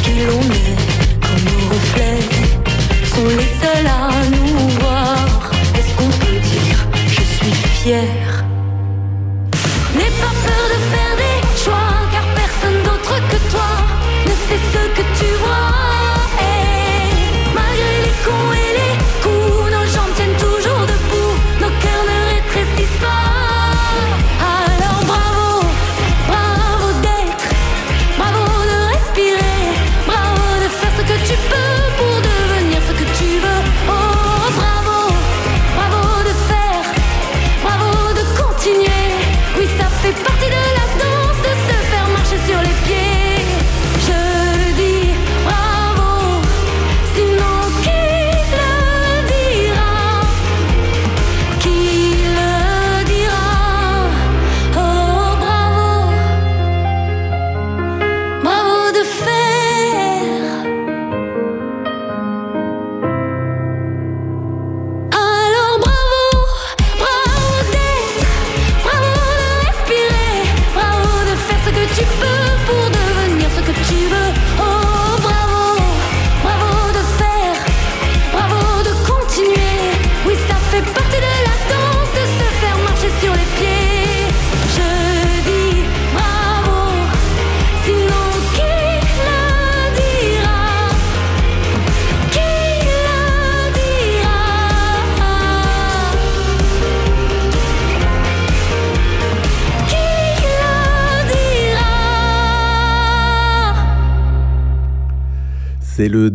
[0.03, 0.77] Qui l'on est
[1.25, 2.25] comme nos reflets
[3.13, 5.51] sont les seuls à nous voir.
[5.77, 6.77] Est-ce qu'on peut dire
[7.07, 8.18] je suis fier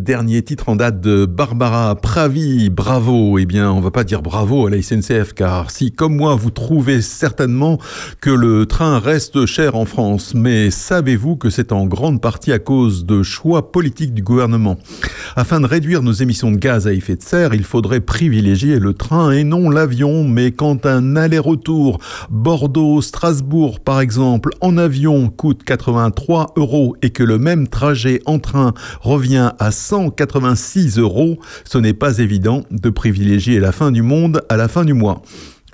[0.05, 2.69] dernier titre en date de Barbara Pravi.
[2.69, 3.39] Bravo.
[3.39, 6.51] Eh bien, on va pas dire bravo à la SNCF car si, comme moi, vous
[6.51, 7.79] trouvez certainement
[8.21, 12.59] que le train reste cher en France, mais savez-vous que c'est en grande partie à
[12.59, 14.77] cause de choix politiques du gouvernement?
[15.35, 18.93] Afin de réduire nos émissions de gaz à effet de serre, il faudrait privilégier le
[18.93, 21.99] train et non l'avion, mais quand un aller-retour
[22.29, 28.75] Bordeaux-Strasbourg, par exemple, en avion coûte 83 euros et que le même trajet en train
[29.01, 34.57] revient à 186 euros, ce n'est pas évident de privilégier la fin du monde à
[34.57, 35.21] la fin du mois.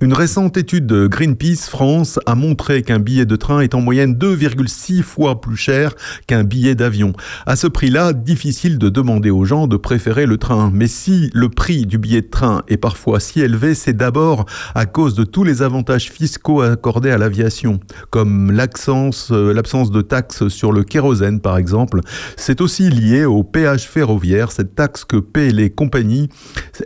[0.02, 4.16] Une récente étude de Greenpeace France a montré qu'un billet de train est en moyenne
[4.16, 5.94] 2,6 fois plus cher
[6.26, 7.14] qu'un billet d'avion.
[7.46, 10.72] À ce prix-là, difficile de demander aux gens de préférer le train.
[10.74, 14.88] Mais si le prix du billet de train est parfois si élevé, c'est d'abord à
[14.88, 17.80] cause de tous les avantages fiscaux accordés à l'aviation,
[18.10, 22.00] comme l'absence euh, l'absence de taxes sur le kérosène par exemple.
[22.38, 26.28] C'est aussi lié au péage ferroviaire, cette taxe que paient les compagnies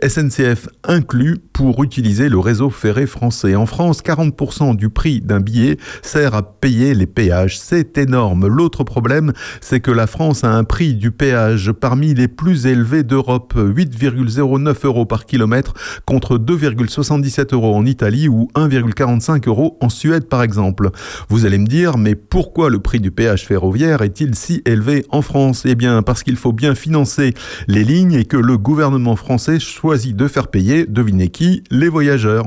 [0.06, 6.34] SNCF inclus pour utiliser le réseau ferré En France, 40% du prix d'un billet sert
[6.34, 7.58] à payer les péages.
[7.58, 8.46] C'est énorme.
[8.46, 13.02] L'autre problème, c'est que la France a un prix du péage parmi les plus élevés
[13.02, 15.74] d'Europe, 8,09 euros par kilomètre
[16.04, 20.90] contre 2,77 euros en Italie ou 1,45 euros en Suède par exemple.
[21.28, 25.22] Vous allez me dire, mais pourquoi le prix du péage ferroviaire est-il si élevé en
[25.22, 25.64] France?
[25.64, 27.34] Eh bien parce qu'il faut bien financer
[27.68, 32.46] les lignes et que le gouvernement français choisit de faire payer, devinez qui, les voyageurs.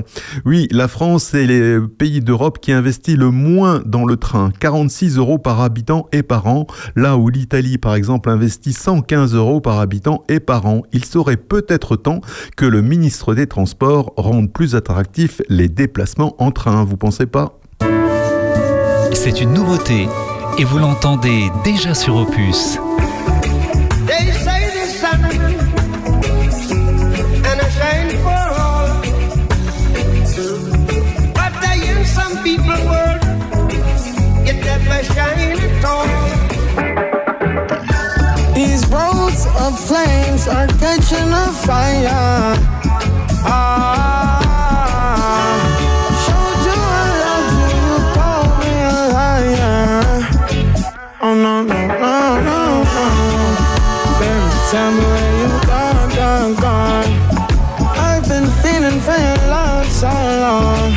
[0.49, 5.17] Oui, la France est le pays d'Europe qui investit le moins dans le train, 46
[5.17, 6.65] euros par habitant et par an,
[6.95, 10.81] là où l'Italie par exemple investit 115 euros par habitant et par an.
[10.91, 12.21] Il serait peut-être temps
[12.57, 17.59] que le ministre des Transports rende plus attractifs les déplacements en train, vous pensez pas?
[19.13, 20.07] C'est une nouveauté
[20.57, 22.79] et vous l'entendez déjà sur Opus.
[40.39, 42.55] Flames are catching a fire.
[43.45, 44.71] Ah,
[46.25, 47.97] showed you I love you, you
[48.59, 49.63] me a.
[51.21, 52.15] Oh no no no
[52.47, 52.59] no
[52.95, 53.07] no,
[54.19, 57.11] baby, tell me where you gone gone gone.
[57.97, 60.13] I've been feeling for your love so
[60.45, 60.89] long.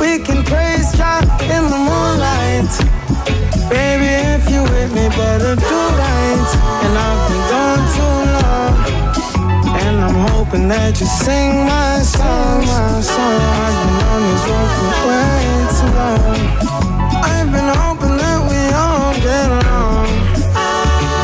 [0.00, 2.72] We can praise God in the moonlight.
[3.70, 6.48] Baby, if you with me, better do right.
[6.84, 7.23] And I've
[10.28, 13.40] hoping that you sing my song, my song.
[13.64, 15.40] I've been on this road for way
[15.76, 16.40] too long.
[17.32, 20.08] I've been hoping that we all get along.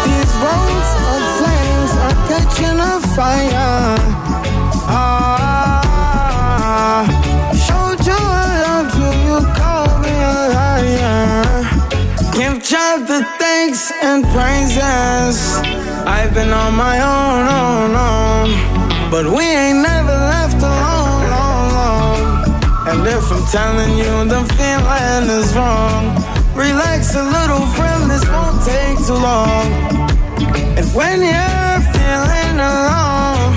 [0.06, 3.96] These roads of flames are catching a fire.
[4.90, 6.20] Ah,
[7.66, 11.44] showed you I loved you, you called me a liar.
[12.36, 15.38] Give God the thanks and praises.
[16.06, 18.69] I've been on my own, own, own.
[19.10, 22.20] But we ain't never left alone, long, long.
[22.86, 26.14] And if I'm telling you the feeling is wrong,
[26.54, 29.66] relax a little, friend, this won't take too long.
[30.78, 33.50] And when you're feeling alone,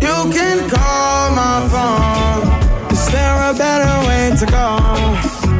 [0.00, 2.48] you can call my phone.
[2.92, 4.80] Is there a better way to go?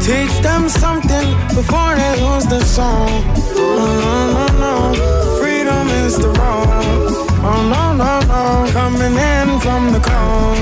[0.00, 3.10] Teach them something before they lose the song.
[3.54, 5.38] Oh, no, no, no.
[5.38, 7.05] Freedom is the road.
[7.48, 8.42] Oh, no, no, no.
[8.72, 10.58] Coming in from the cold.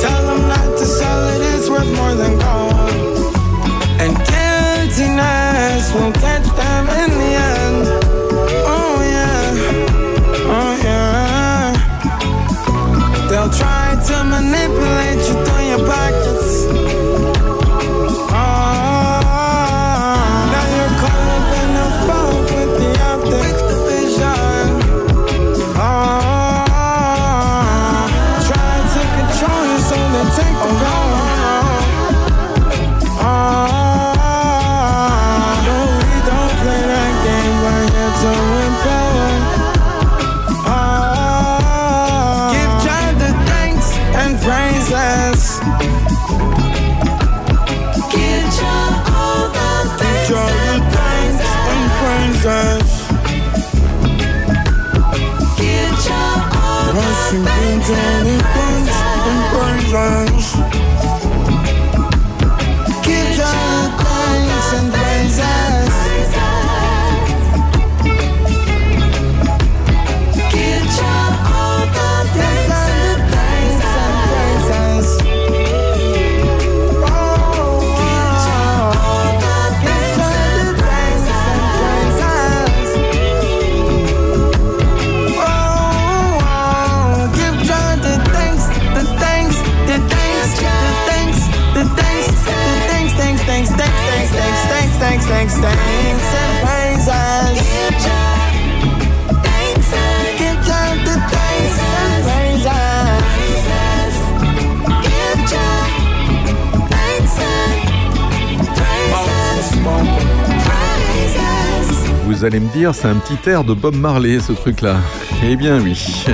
[0.00, 3.34] Tell them not to sell it, it's worth more than gold.
[4.02, 7.84] And guiltiness will catch them in the end.
[8.76, 9.46] Oh, yeah.
[10.56, 11.74] Oh, yeah.
[13.28, 15.05] They'll try to manipulate
[95.58, 97.56] And thanks and
[112.26, 114.96] Vous allez me dire, c'est un petit air de Bob Marley, ce truc-là.
[115.42, 116.26] Eh bien oui,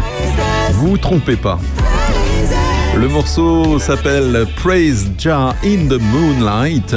[0.72, 1.60] vous, vous trompez pas.
[2.96, 6.94] Le morceau s'appelle Praise Jar in the Moonlight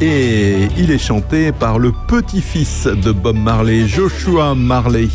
[0.00, 5.08] et il est chanté par le petit-fils de Bob Marley, Joshua Marley,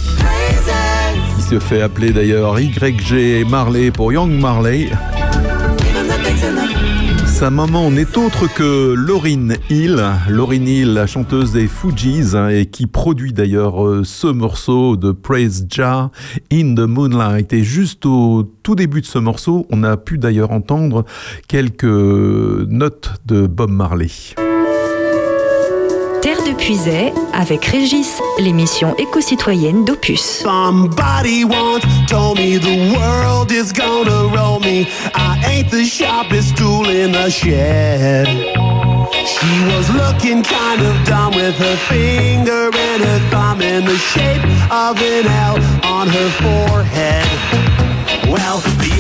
[1.36, 4.90] qui se fait appeler d'ailleurs YG Marley pour Young Marley.
[7.26, 12.88] Sa maman n'est autre que Lauryn Hill, Hill, la chanteuse des Fugees, hein, et qui
[12.88, 16.12] produit d'ailleurs euh, ce morceau de Praise Jah
[16.52, 17.52] in the Moonlight.
[17.52, 21.04] Et juste au tout début de ce morceau, on a pu d'ailleurs entendre
[21.50, 24.08] quelques notes de Bob Marley.
[26.26, 30.42] Terre de Puisay avec Régis, l'émission éco-citoyenne d'Opus.
[30.42, 34.88] Somebody once told me the world is gonna roll me.
[35.14, 38.26] I ain't the sharpest tool in the shed.
[38.26, 44.42] She was looking kind of dumb with her finger and her thumb in the shape
[44.72, 47.28] of an L on her forehead.
[48.28, 48.95] Well, the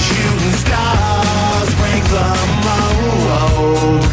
[0.00, 2.26] shooting stars break the
[2.66, 4.04] mold.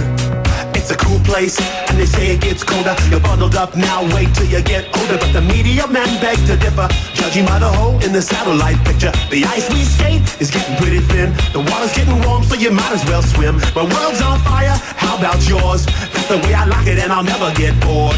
[0.75, 2.95] It's a cool place, and they say it gets colder.
[3.09, 5.17] You're bundled up now, wait till you get older.
[5.17, 9.11] But the media men beg to differ, judging by the hole in the satellite picture.
[9.29, 11.33] The ice we skate is getting pretty thin.
[11.53, 13.57] The water's getting warm, so you might as well swim.
[13.75, 15.85] My world's on fire, how about yours?
[15.85, 18.17] That's the way I like it, and I'll never get bored.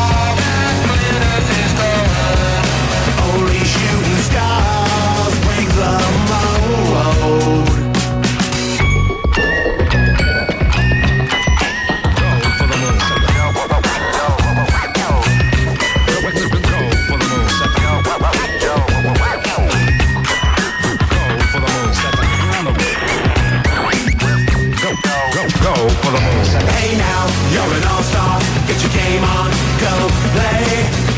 [27.51, 28.39] You're an all-star.
[28.67, 29.51] Get your game on,
[29.83, 29.93] go
[30.35, 30.65] play.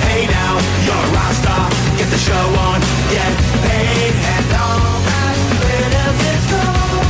[0.09, 1.65] Hey now, you're a rock star.
[1.97, 2.81] Get the show on,
[3.13, 3.31] get
[3.65, 4.13] paid.
[4.33, 7.05] And all that glitters is gold.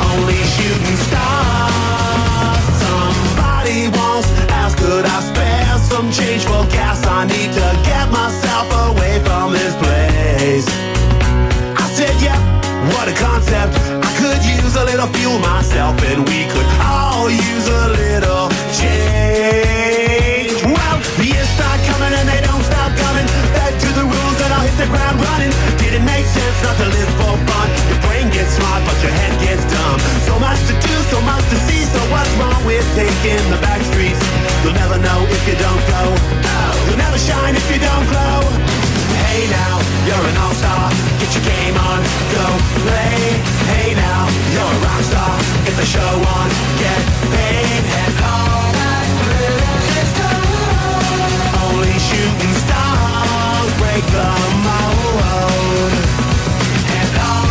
[0.00, 2.64] Only shooting stars.
[2.80, 7.04] Somebody once asked, could I spare some change for gas?
[7.06, 10.66] I need to get myself away from this place.
[11.76, 12.38] I said, yeah,
[12.96, 13.76] what a concept.
[14.00, 18.07] I could use a little fuel myself, and we could all use a little
[24.78, 25.50] the ground running.
[25.82, 27.68] Didn't make sense not to live for fun.
[27.90, 29.98] Your brain gets smart, but your head gets dumb.
[30.22, 31.82] So much to do, so much to see.
[31.82, 34.22] So what's wrong with taking the back streets?
[34.62, 36.02] You'll never know if you don't go.
[36.86, 38.38] You'll never shine if you don't glow.
[39.26, 40.94] Hey now, you're an all-star.
[41.18, 41.98] Get your game on,
[42.30, 42.46] go
[42.86, 43.18] play.
[43.74, 45.34] Hey now, you're a rock star.
[45.66, 46.46] Get the show on,
[46.78, 47.02] get
[47.34, 47.82] paid.
[47.98, 51.18] And all that glitters is gold.
[51.66, 52.67] Only shooting stars
[54.00, 54.86] make them my
[55.34, 55.92] own.
[56.98, 57.48] And all.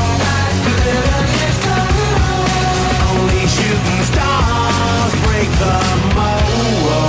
[3.09, 5.75] Only shooting stars break the
[6.15, 7.06] mold.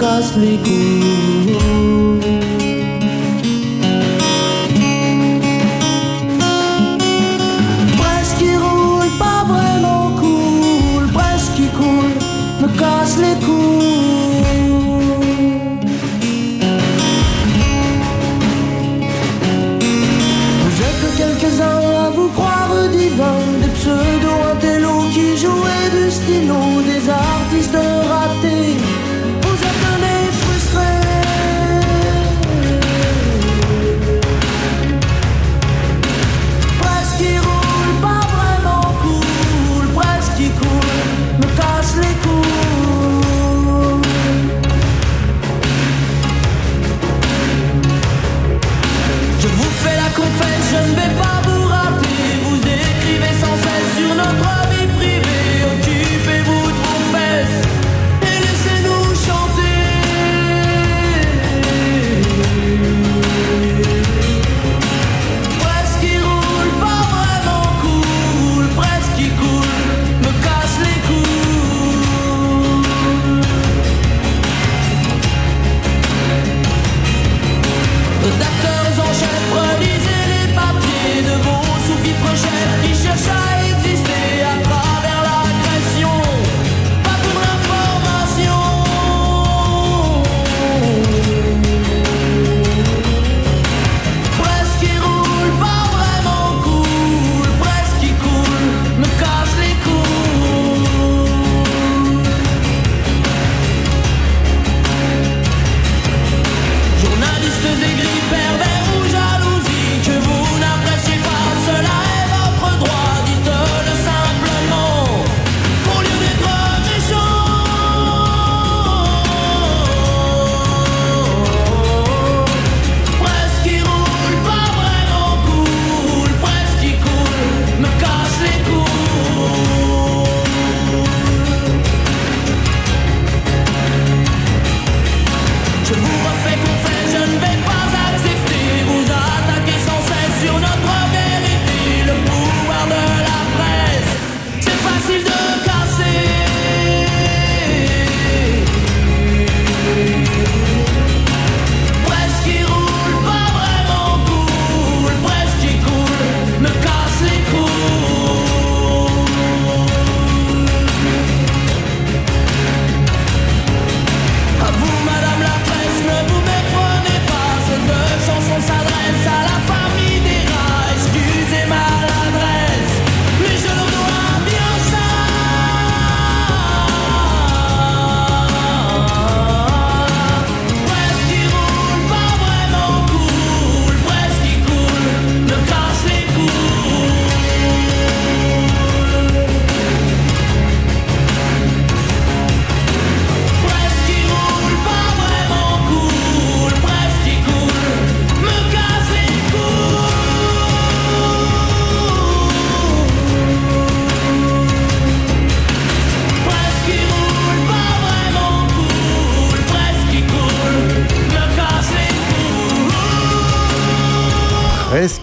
[0.00, 1.39] Me casse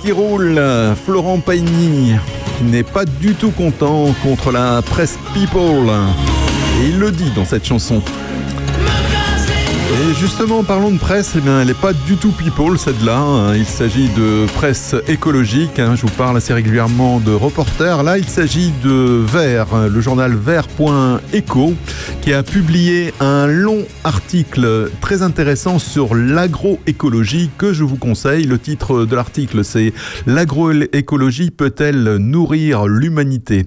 [0.07, 0.61] Qu'il roule
[1.05, 2.13] Florent Pagny
[2.61, 5.91] n'est pas du tout content contre la presse People.
[6.79, 8.01] Et il le dit dans cette chanson.
[9.99, 13.17] Et justement, parlons de presse, eh bien, elle n'est pas du tout people, celle-là.
[13.17, 13.55] hein.
[13.55, 15.79] Il s'agit de presse écologique.
[15.79, 15.95] hein.
[15.95, 18.03] Je vous parle assez régulièrement de reporters.
[18.03, 21.73] Là, il s'agit de Vert, le journal Vert.eco,
[22.21, 28.43] qui a publié un long article très intéressant sur l'agroécologie que je vous conseille.
[28.43, 29.93] Le titre de l'article, c'est
[30.27, 33.65] L'agroécologie peut-elle nourrir l'humanité?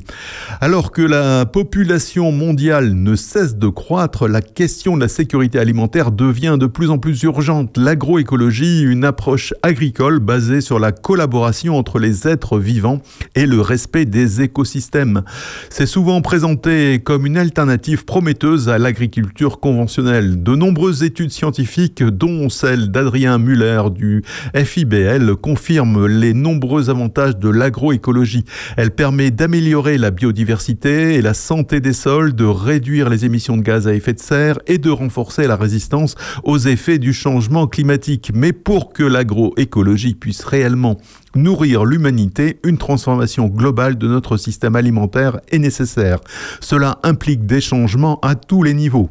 [0.60, 6.12] Alors que la population mondiale ne cesse de croître, la question de la sécurité alimentaire
[6.20, 7.78] devient de plus en plus urgente.
[7.78, 13.00] L'agroécologie, une approche agricole basée sur la collaboration entre les êtres vivants
[13.34, 15.22] et le respect des écosystèmes.
[15.70, 20.42] C'est souvent présenté comme une alternative prometteuse à l'agriculture conventionnelle.
[20.42, 24.22] De nombreuses études scientifiques, dont celle d'Adrien Muller du
[24.54, 28.44] FIBL, confirment les nombreux avantages de l'agroécologie.
[28.76, 33.62] Elle permet d'améliorer la biodiversité et la santé des sols, de réduire les émissions de
[33.62, 36.09] gaz à effet de serre et de renforcer la résistance
[36.44, 38.30] aux effets du changement climatique.
[38.34, 40.98] Mais pour que l'agroécologie puisse réellement
[41.34, 46.18] nourrir l'humanité, une transformation globale de notre système alimentaire est nécessaire.
[46.60, 49.10] Cela implique des changements à tous les niveaux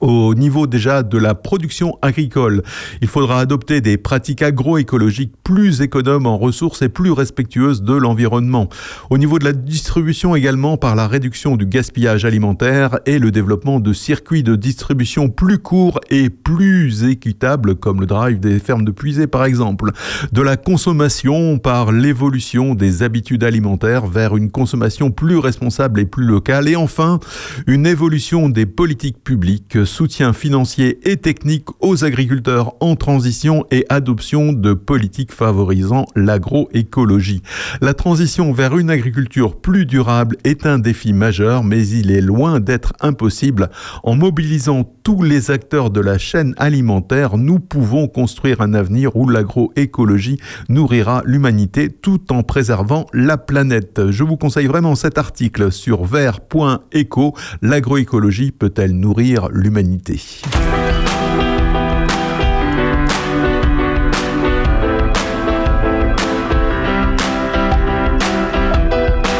[0.00, 2.62] au niveau déjà de la production agricole.
[3.02, 8.68] Il faudra adopter des pratiques agroécologiques plus économes en ressources et plus respectueuses de l'environnement.
[9.10, 13.80] Au niveau de la distribution également par la réduction du gaspillage alimentaire et le développement
[13.80, 18.90] de circuits de distribution plus courts et plus équitables comme le drive des fermes de
[18.90, 19.90] puisée par exemple.
[20.32, 26.24] De la consommation par l'évolution des habitudes alimentaires vers une consommation plus responsable et plus
[26.24, 26.68] locale.
[26.68, 27.18] Et enfin,
[27.66, 34.52] une évolution des politiques publiques soutien financier et technique aux agriculteurs en transition et adoption
[34.52, 37.42] de politiques favorisant l'agroécologie.
[37.80, 42.60] La transition vers une agriculture plus durable est un défi majeur, mais il est loin
[42.60, 43.70] d'être impossible.
[44.04, 49.28] En mobilisant tous les acteurs de la chaîne alimentaire, nous pouvons construire un avenir où
[49.28, 50.38] l'agroécologie
[50.68, 54.10] nourrira l'humanité tout en préservant la planète.
[54.10, 57.34] Je vous conseille vraiment cet article sur vert.eco.
[57.62, 59.77] L'agroécologie peut-elle nourrir l'humanité?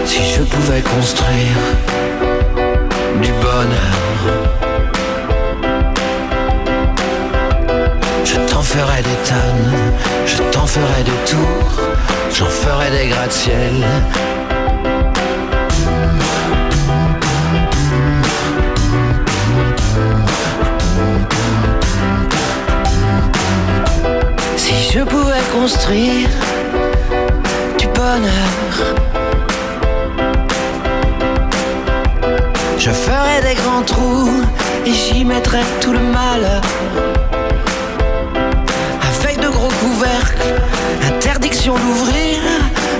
[0.04, 1.58] Si je pouvais construire
[3.20, 3.98] du bonheur,
[8.24, 9.92] je t'en ferais des tonnes,
[10.24, 11.80] je t'en ferais des tours,
[12.32, 13.74] j'en ferais des gratte-ciel.
[24.92, 26.28] Je pouvais construire
[27.78, 28.52] du bonheur,
[32.78, 34.42] je ferais des grands trous
[34.86, 36.62] et j'y mettrais tout le malheur.
[39.20, 40.54] Avec de gros couvercles,
[41.06, 42.38] interdiction d'ouvrir,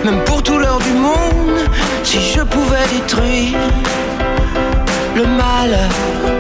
[0.05, 1.61] même pour tout l'heure du monde,
[2.05, 3.59] si je pouvais détruire
[5.17, 6.38] le malheur.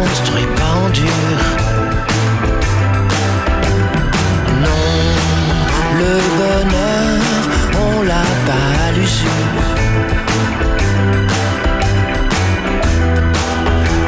[0.00, 1.38] Construit pas en dur.
[4.64, 4.88] Non,
[6.02, 7.20] le bonheur,
[7.86, 9.66] on l'a pas à l'usure.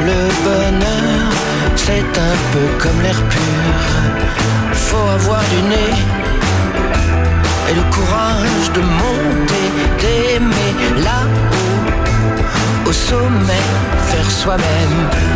[0.09, 1.25] Le bonheur,
[1.75, 3.73] c'est un peu comme l'air pur.
[4.73, 5.95] Faut avoir du nez
[7.69, 9.67] et le courage de monter,
[10.01, 10.73] d'aimer
[11.07, 13.65] là-haut au sommet,
[14.09, 15.30] faire soi-même.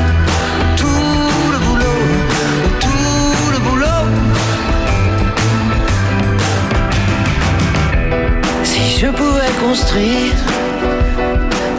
[9.05, 10.33] Je pouvais construire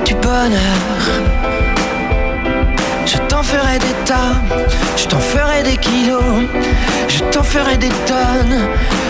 [0.05, 1.01] du bonheur,
[3.05, 4.37] je t'en ferais des tas,
[4.97, 6.45] je t'en ferais des kilos,
[7.09, 8.59] je t'en ferais des tonnes,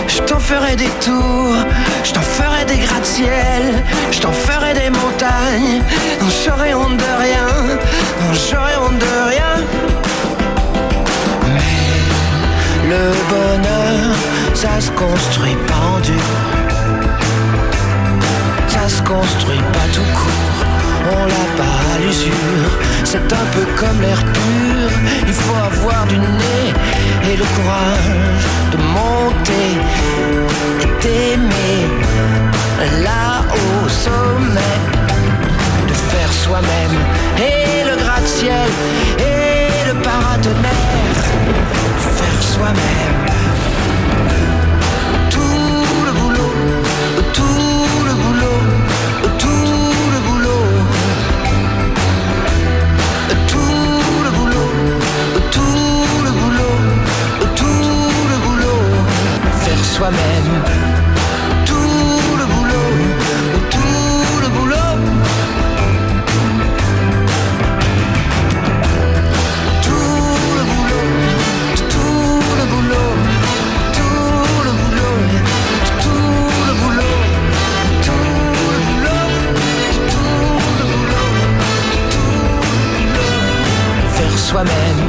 [0.07, 1.57] je t'en ferais des tours,
[2.03, 3.65] je t'en ferais des gratte-ciel,
[4.11, 5.81] je t'en ferais des montagnes,
[6.19, 7.49] non j'aurais honte de rien,
[8.21, 9.53] non j'aurais honte de rien.
[11.53, 14.15] Mais le bonheur,
[14.55, 16.66] ça se construit pas en dur,
[18.89, 20.65] se construit pas tout court,
[21.11, 22.71] on l'a pas à l'usure.
[23.03, 24.89] C'est un peu comme l'air pur,
[25.27, 26.73] il faut avoir du nez
[27.29, 29.69] et le courage de monter
[30.81, 31.87] et d'aimer
[33.03, 34.77] là au sommet,
[35.87, 36.97] de faire soi-même.
[37.37, 38.69] Et le gratte-ciel
[39.19, 41.23] et le paratonnerre,
[42.17, 43.46] faire soi-même.
[59.97, 60.51] soi-même.
[61.65, 61.73] Tout
[62.39, 62.89] le boulot,
[63.71, 64.93] tout le boulot.
[69.81, 69.97] Tout
[70.57, 71.09] le boulot,
[71.93, 73.11] tout le boulot.
[73.97, 74.13] Tout
[74.67, 75.15] le boulot, tout le boulot.
[76.03, 77.15] Tout le boulot,
[78.05, 79.23] tout le boulot.
[82.13, 82.29] Tout
[82.77, 83.29] le boulot.
[84.15, 85.06] Faire soi-même.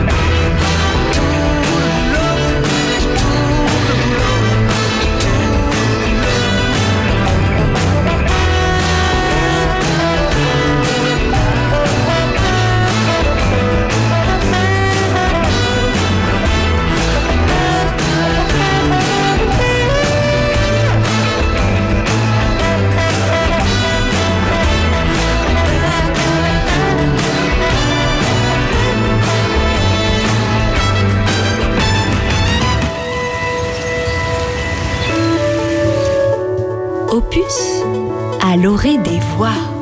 [37.18, 37.82] opus
[38.40, 39.77] à l'orée des voix.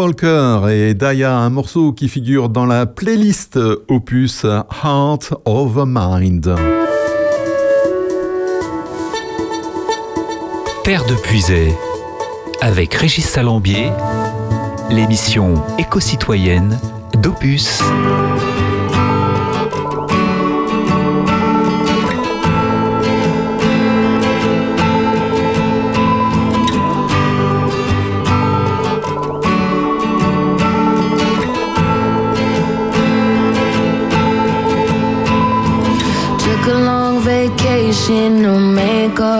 [0.00, 3.58] Walker et Daya, un morceau qui figure dans la playlist
[3.88, 6.54] opus Heart of Mind.
[10.84, 11.74] Terre de Puisay,
[12.62, 13.90] avec Régis Salambier,
[14.88, 16.78] l'émission éco-citoyenne
[17.22, 17.82] d'Opus.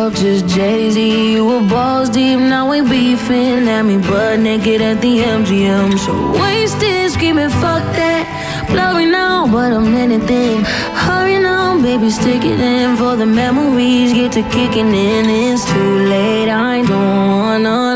[0.00, 1.32] Up just Jay Z.
[1.34, 3.68] You were balls deep, now we beefing.
[3.68, 5.98] At me butt naked at the MGM.
[6.04, 8.24] So wasted, screaming, fuck that.
[8.70, 10.64] Blurry now, but I'm anything.
[11.04, 14.12] Hurry now, baby, stick it in for the memories.
[14.12, 16.48] Get to kicking in, it's too late.
[16.48, 17.89] I don't wanna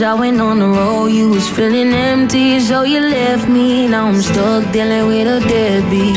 [0.00, 0.02] proposed.
[0.02, 1.06] I went on the road.
[1.06, 3.88] You was feeling empty, so you left me.
[3.88, 6.16] Now I'm stuck dealing with a deadbeat.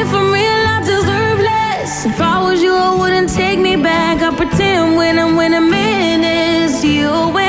[0.00, 2.06] If I'm real, I deserve less.
[2.06, 4.22] If I was you, I wouldn't take me back.
[4.22, 7.47] I pretend when I'm when I'm in it's you.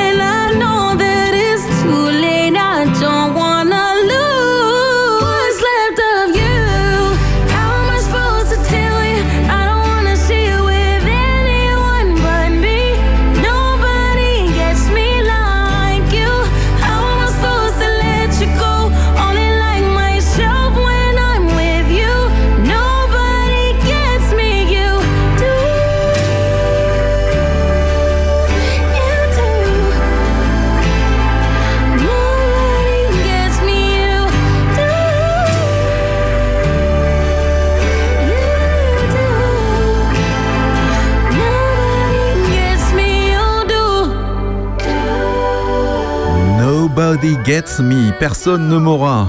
[47.21, 49.27] Nobody Gets Me, personne ne m'aura.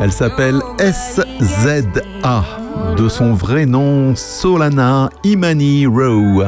[0.00, 2.44] Elle s'appelle SZA.
[2.96, 6.44] De son vrai nom, Solana Imani Rowe.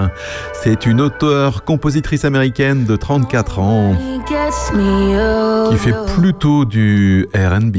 [0.62, 3.97] C'est une auteure-compositrice américaine de 34 ans.
[4.73, 7.77] You qui fait plutôt du RB.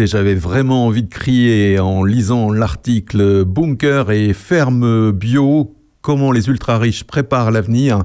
[0.00, 6.48] Et j'avais vraiment envie de crier en lisant l'article Bunker et ferme bio, comment les
[6.48, 8.02] ultra riches préparent l'avenir.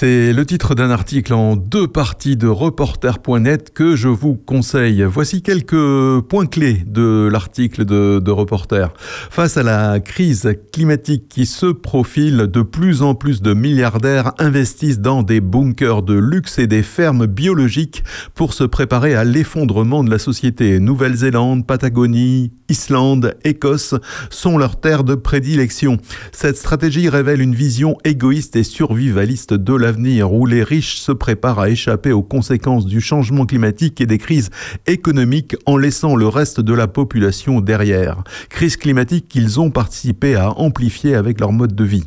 [0.00, 5.02] C'est le titre d'un article en deux parties de reporter.net que je vous conseille.
[5.02, 8.94] Voici quelques points clés de l'article de, de Reporter.
[8.96, 15.00] Face à la crise climatique qui se profile, de plus en plus de milliardaires investissent
[15.00, 18.04] dans des bunkers de luxe et des fermes biologiques
[18.36, 20.78] pour se préparer à l'effondrement de la société.
[20.78, 23.96] Nouvelle-Zélande, Patagonie, Islande, Écosse
[24.30, 25.96] sont leurs terres de prédilection.
[26.30, 31.60] Cette stratégie révèle une vision égoïste et survivaliste de l'avenir où les riches se préparent
[31.60, 34.50] à échapper aux conséquences du changement climatique et des crises
[34.86, 38.22] économiques en laissant le reste de la population derrière.
[38.50, 42.04] Crise climatique qu'ils ont participé à amplifier avec leur mode de vie.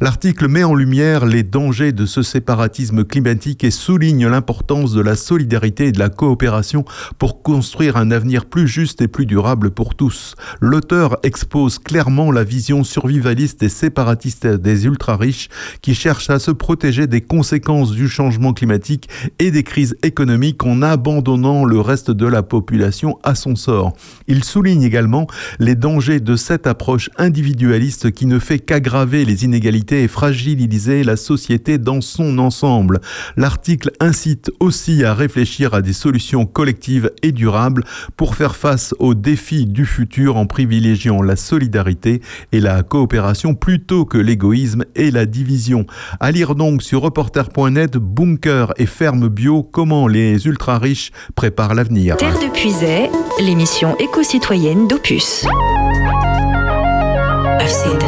[0.00, 5.14] L'article met en lumière les dangers de ce séparatisme climatique et souligne l'importance de la
[5.14, 6.84] solidarité et de la coopération
[7.20, 10.34] pour construire un avenir plus juste et plus durable pour tous.
[10.60, 15.48] L'auteur expose clairement la vision survivaliste et séparatiste des ultra-riches
[15.80, 20.82] qui cherchent à se protéger des conséquences du changement climatique et des crises économiques en
[20.82, 23.92] abandonnant le reste de la population à son sort.
[24.28, 25.26] Il souligne également
[25.58, 31.16] les dangers de cette approche individualiste qui ne fait qu'aggraver les inégalités et fragiliser la
[31.16, 33.00] société dans son ensemble.
[33.36, 37.84] L'article incite aussi à réfléchir à des solutions collectives et durables
[38.16, 42.20] pour faire face aux défis du futur en privilégiant la solidarité
[42.52, 45.86] et la coopération plutôt que l'égoïsme et la division.
[46.20, 52.16] À lire donc sur reporter.net Bunker et ferme bio comment les ultra riches préparent l'avenir.
[52.16, 53.10] Terre de Puisay,
[53.40, 55.44] l'émission éco-citoyenne d'Opus.
[57.60, 58.06] I've seen the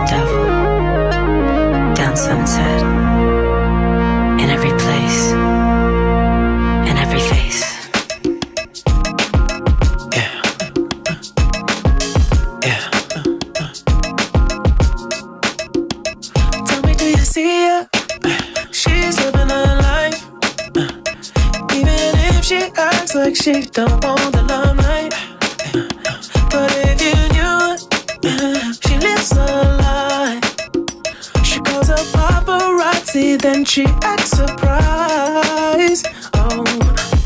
[22.52, 25.12] she acts like she don't want the limelight.
[26.52, 27.62] But if you knew
[28.84, 29.46] she lives a
[29.80, 30.40] lie.
[31.42, 36.06] She calls up paparazzi, then she acts surprised.
[36.34, 36.64] Oh,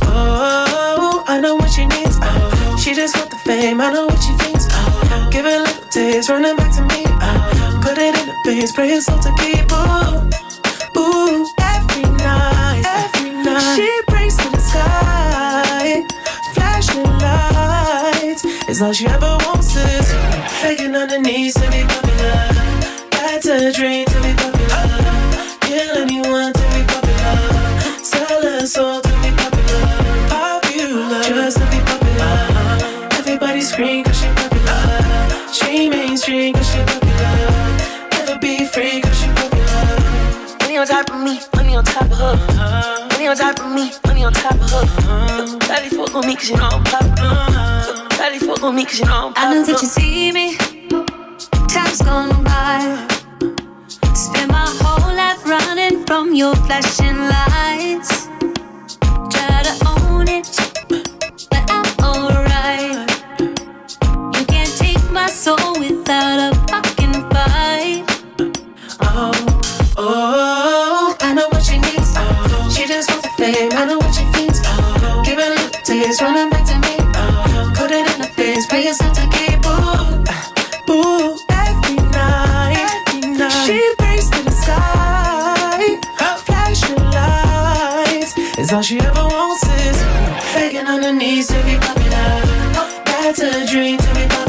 [0.03, 2.19] oh, I know what she needs.
[2.23, 3.81] Oh, she just want the fame.
[3.81, 4.69] I know what she thinks.
[4.71, 7.03] Oh, give a little taste, running back to me.
[7.09, 9.67] Oh, put it in the face, pray it's all to keep.
[9.73, 13.75] Ooh, ooh, every night, every night.
[13.75, 14.37] She prays
[14.77, 16.05] sky,
[16.55, 18.45] flashing lights.
[18.69, 20.09] Is all she ever wants is
[20.63, 22.39] begging on her knees to be popular.
[23.11, 24.85] That's a dream to be popular.
[25.67, 27.37] Kill anyone to be popular.
[28.03, 29.85] Sell her soul to be popular.
[30.35, 32.35] Popular, just to be popular.
[33.19, 35.53] Everybody scream cause she popular.
[35.53, 37.06] She mainstream cause she popular.
[40.91, 43.09] On top of me, money on top of her.
[43.11, 45.59] Money on top of me, money on top of her.
[45.59, 48.09] Daddy fuck on me cause you know I'm popular.
[48.11, 50.57] Daddy fuck on me cause you know I'm I know that you see me.
[51.67, 53.07] Time's gone by.
[54.15, 58.29] Spend my whole life running from your flashing lights.
[59.33, 60.47] Try to own it,
[61.51, 63.11] but I'm alright.
[64.39, 68.05] You can't take my soul without a fucking fight.
[69.01, 69.33] Oh,
[69.99, 70.56] oh,
[72.87, 73.71] she just wants the fame.
[73.73, 74.61] I know what she thinks.
[74.65, 76.95] Oh, give it a little taste, running back to me.
[77.19, 79.59] Oh, put it in the face, pay yourself to keep.
[79.67, 83.67] Ooh, ooh, every night, every night.
[83.67, 85.99] She prays to the sky,
[86.45, 88.39] flashing lights.
[88.59, 90.03] Is all she ever wants is
[90.55, 92.43] begging on her knees to be popular.
[93.05, 94.46] That's a dream to be popular.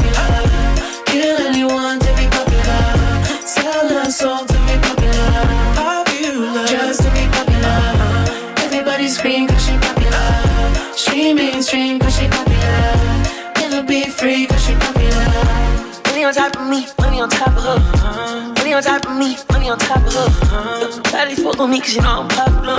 [16.28, 18.52] On top of me, money on top of her.
[18.58, 21.00] Money on top of me, money on top of her.
[21.04, 22.76] Daddy fuck on me cause you know I'm popular.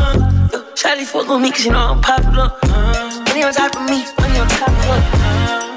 [0.76, 2.52] Shawty fuck on me cause you know I'm popular.
[3.26, 5.02] Money on top of me, money on top of her.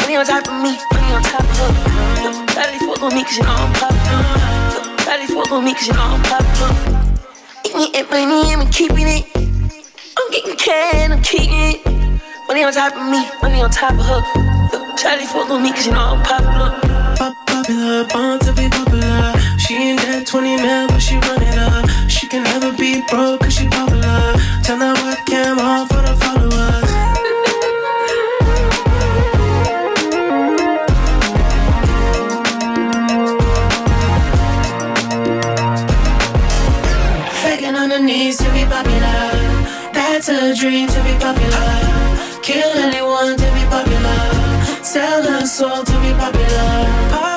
[0.05, 2.47] Money on top of me, money on top of her.
[2.53, 4.97] Daddy fuck on me cause you know I'm popular.
[5.07, 6.73] Daddy fuck on me cause you know I'm popular.
[7.65, 9.25] Eating it, money, I'm keeping it.
[10.19, 11.87] I'm getting cash, I'm keeping it.
[12.49, 14.21] Money on top of me, money on top of her.
[15.01, 16.92] Shawty fuck on me cause you know I'm popular
[17.73, 19.33] popular, born to be popular.
[19.59, 21.89] She ain't that 20 mil, but she run it up.
[22.09, 24.35] She can never be broke, cause she popular.
[24.65, 26.91] Turn that webcam on for the followers.
[37.43, 39.33] Begging on her knees to be popular.
[39.93, 42.41] That's a dream to be popular.
[42.43, 44.85] Kill anyone to be popular.
[44.85, 47.32] Sell her soul to be popular.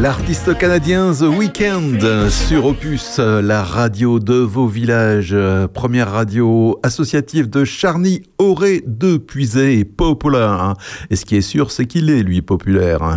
[0.00, 5.36] L'artiste canadien The Weeknd sur Opus, la radio de vos villages,
[5.72, 10.62] première radio associative de Charny, Auré de Puisay et populaire.
[10.62, 10.74] hein.
[11.10, 13.16] Et ce qui est sûr, c'est qu'il est, lui, populaire.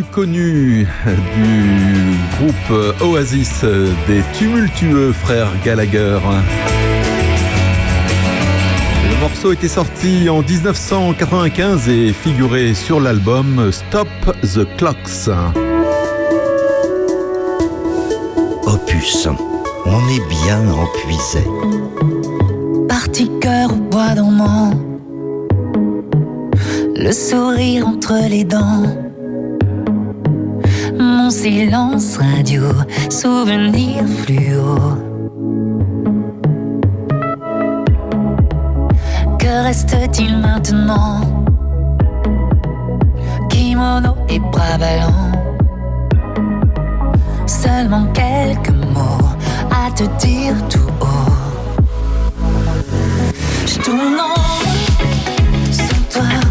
[0.00, 0.86] plus connus
[1.34, 3.64] du groupe Oasis
[4.06, 6.18] des tumultueux frères Gallagher.
[9.10, 14.08] Le morceau était sorti en 1995 et figurait sur l'album Stop
[14.42, 15.28] the Clocks.
[18.64, 19.28] Opus,
[19.86, 21.44] on est bien empuisé.
[22.88, 24.72] Parti cœur au bois dormant,
[26.96, 29.09] le sourire entre les dents.
[31.30, 32.62] Silence radio,
[33.08, 34.98] souvenir fluo.
[39.38, 41.20] Que reste-t-il maintenant?
[43.48, 45.30] Kimono et bras ballants.
[47.46, 49.28] Seulement quelques mots
[49.70, 51.32] à te dire tout haut.
[53.66, 56.49] Je tourne en sans toi.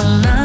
[0.00, 0.41] love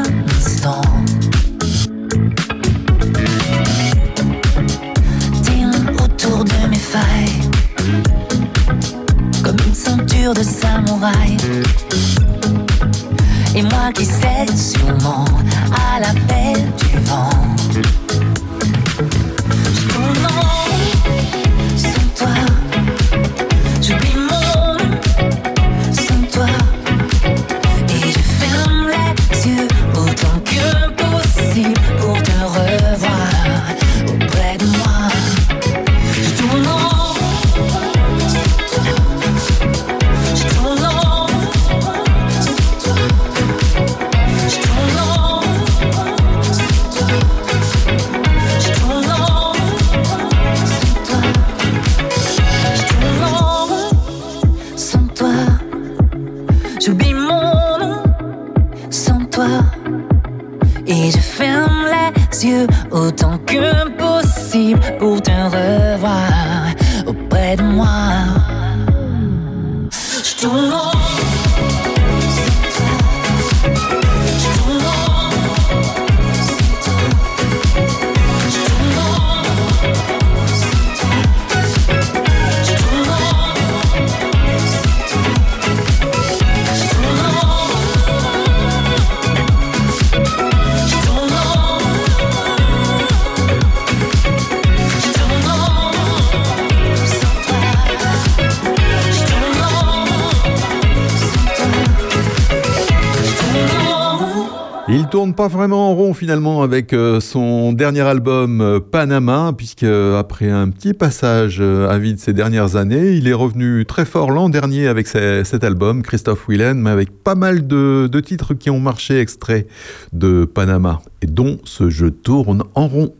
[105.18, 110.19] tourne pas vraiment en rond finalement avec euh, son dernier album euh, Panama, puisque euh,
[110.19, 114.48] après un petit passage à vide ces dernières années, il est revenu très fort l'an
[114.48, 118.80] dernier avec ce- cet album, Christophe Willem, mais avec pas mal de, titres qui ont
[118.80, 119.68] marché extraits
[120.14, 123.15] de Panama, et dont ce Je tourne en rond.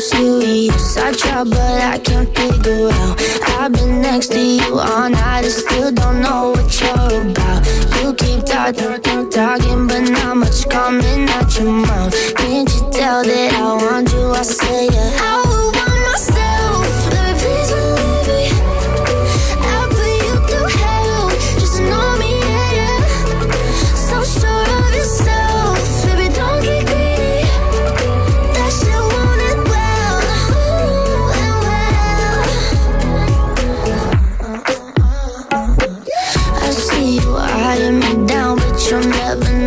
[0.00, 0.96] Serious?
[0.96, 3.20] I try, but I can't figure out.
[3.58, 7.66] I've been next to you all night and still don't know what you're about.
[8.00, 12.14] You keep talking, talking, but not much coming out your mouth.
[12.36, 14.30] Can't you tell that I want you?
[14.30, 15.18] I say, yeah.
[15.20, 15.59] I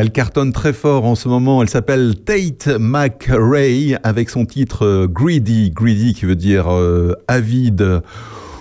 [0.00, 1.60] Elle cartonne très fort en ce moment.
[1.60, 5.72] Elle s'appelle Tate McRae avec son titre euh, Greedy.
[5.72, 8.02] Greedy qui veut dire euh, avide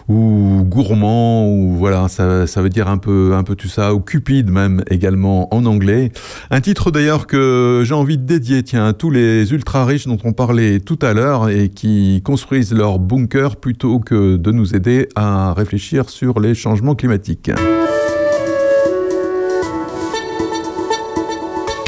[0.07, 3.99] ou gourmand ou voilà ça, ça veut dire un peu un peu tout ça ou
[3.99, 6.14] cupide même également en anglais
[6.49, 10.18] un titre d'ailleurs que j'ai envie de dédier tiens à tous les ultra riches dont
[10.23, 15.09] on parlait tout à l'heure et qui construisent leur bunker plutôt que de nous aider
[15.15, 17.51] à réfléchir sur les changements climatiques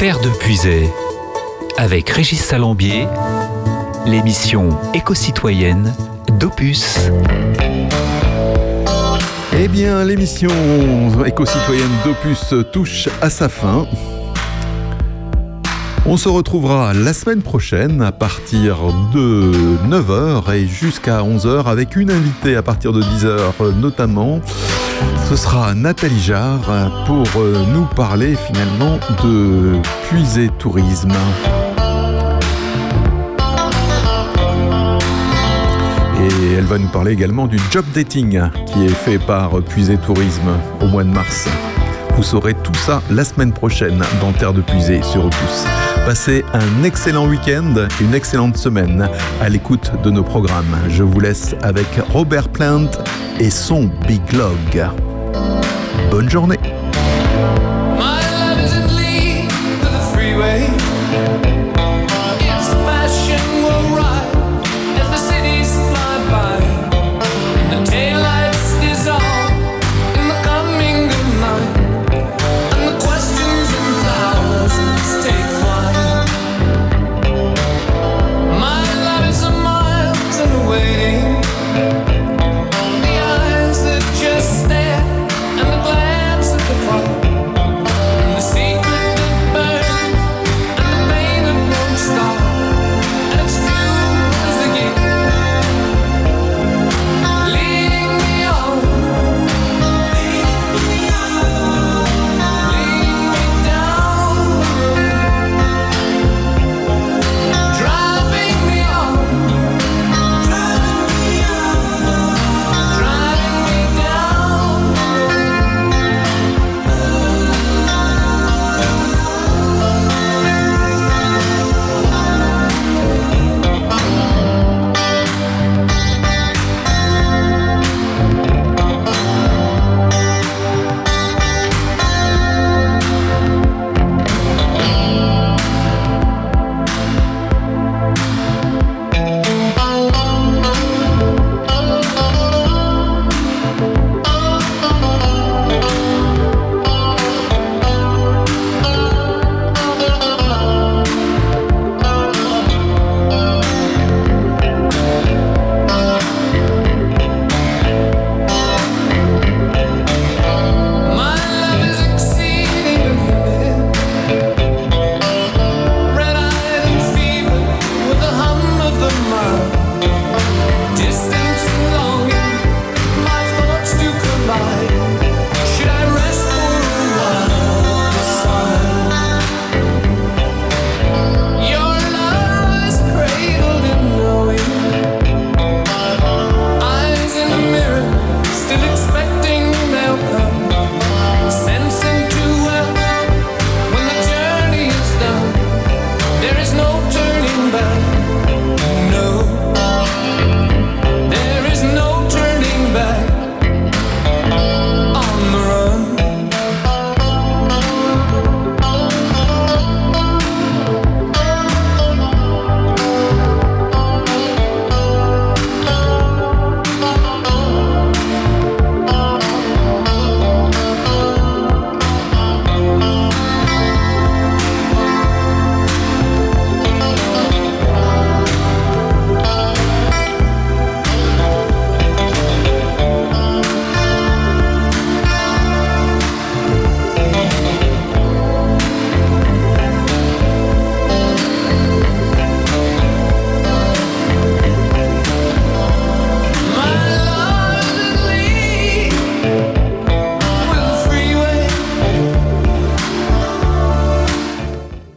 [0.00, 0.90] Terre de Puisay,
[1.76, 3.06] avec Régis Salambier,
[4.06, 5.92] l'émission éco-citoyenne
[6.38, 7.10] d'Opus.
[9.58, 10.48] Eh bien, l'émission
[11.26, 13.86] éco-citoyenne d'Opus touche à sa fin.
[16.12, 18.78] On se retrouvera la semaine prochaine à partir
[19.14, 19.52] de
[19.88, 24.40] 9h et jusqu'à 11h avec une invitée à partir de 10h notamment.
[25.28, 27.28] Ce sera Nathalie Jarre pour
[27.72, 31.12] nous parler finalement de puiser tourisme.
[36.18, 40.50] Et elle va nous parler également du job dating qui est fait par Puisé Tourisme
[40.80, 41.46] au mois de mars.
[42.16, 45.66] Vous saurez tout ça la semaine prochaine dans Terre de Puisée sur Opus.
[46.06, 49.08] Passez un excellent week-end, une excellente semaine
[49.40, 50.76] à l'écoute de nos programmes.
[50.88, 52.90] Je vous laisse avec Robert Plant
[53.38, 54.86] et son Big Log.
[56.10, 56.58] Bonne journée.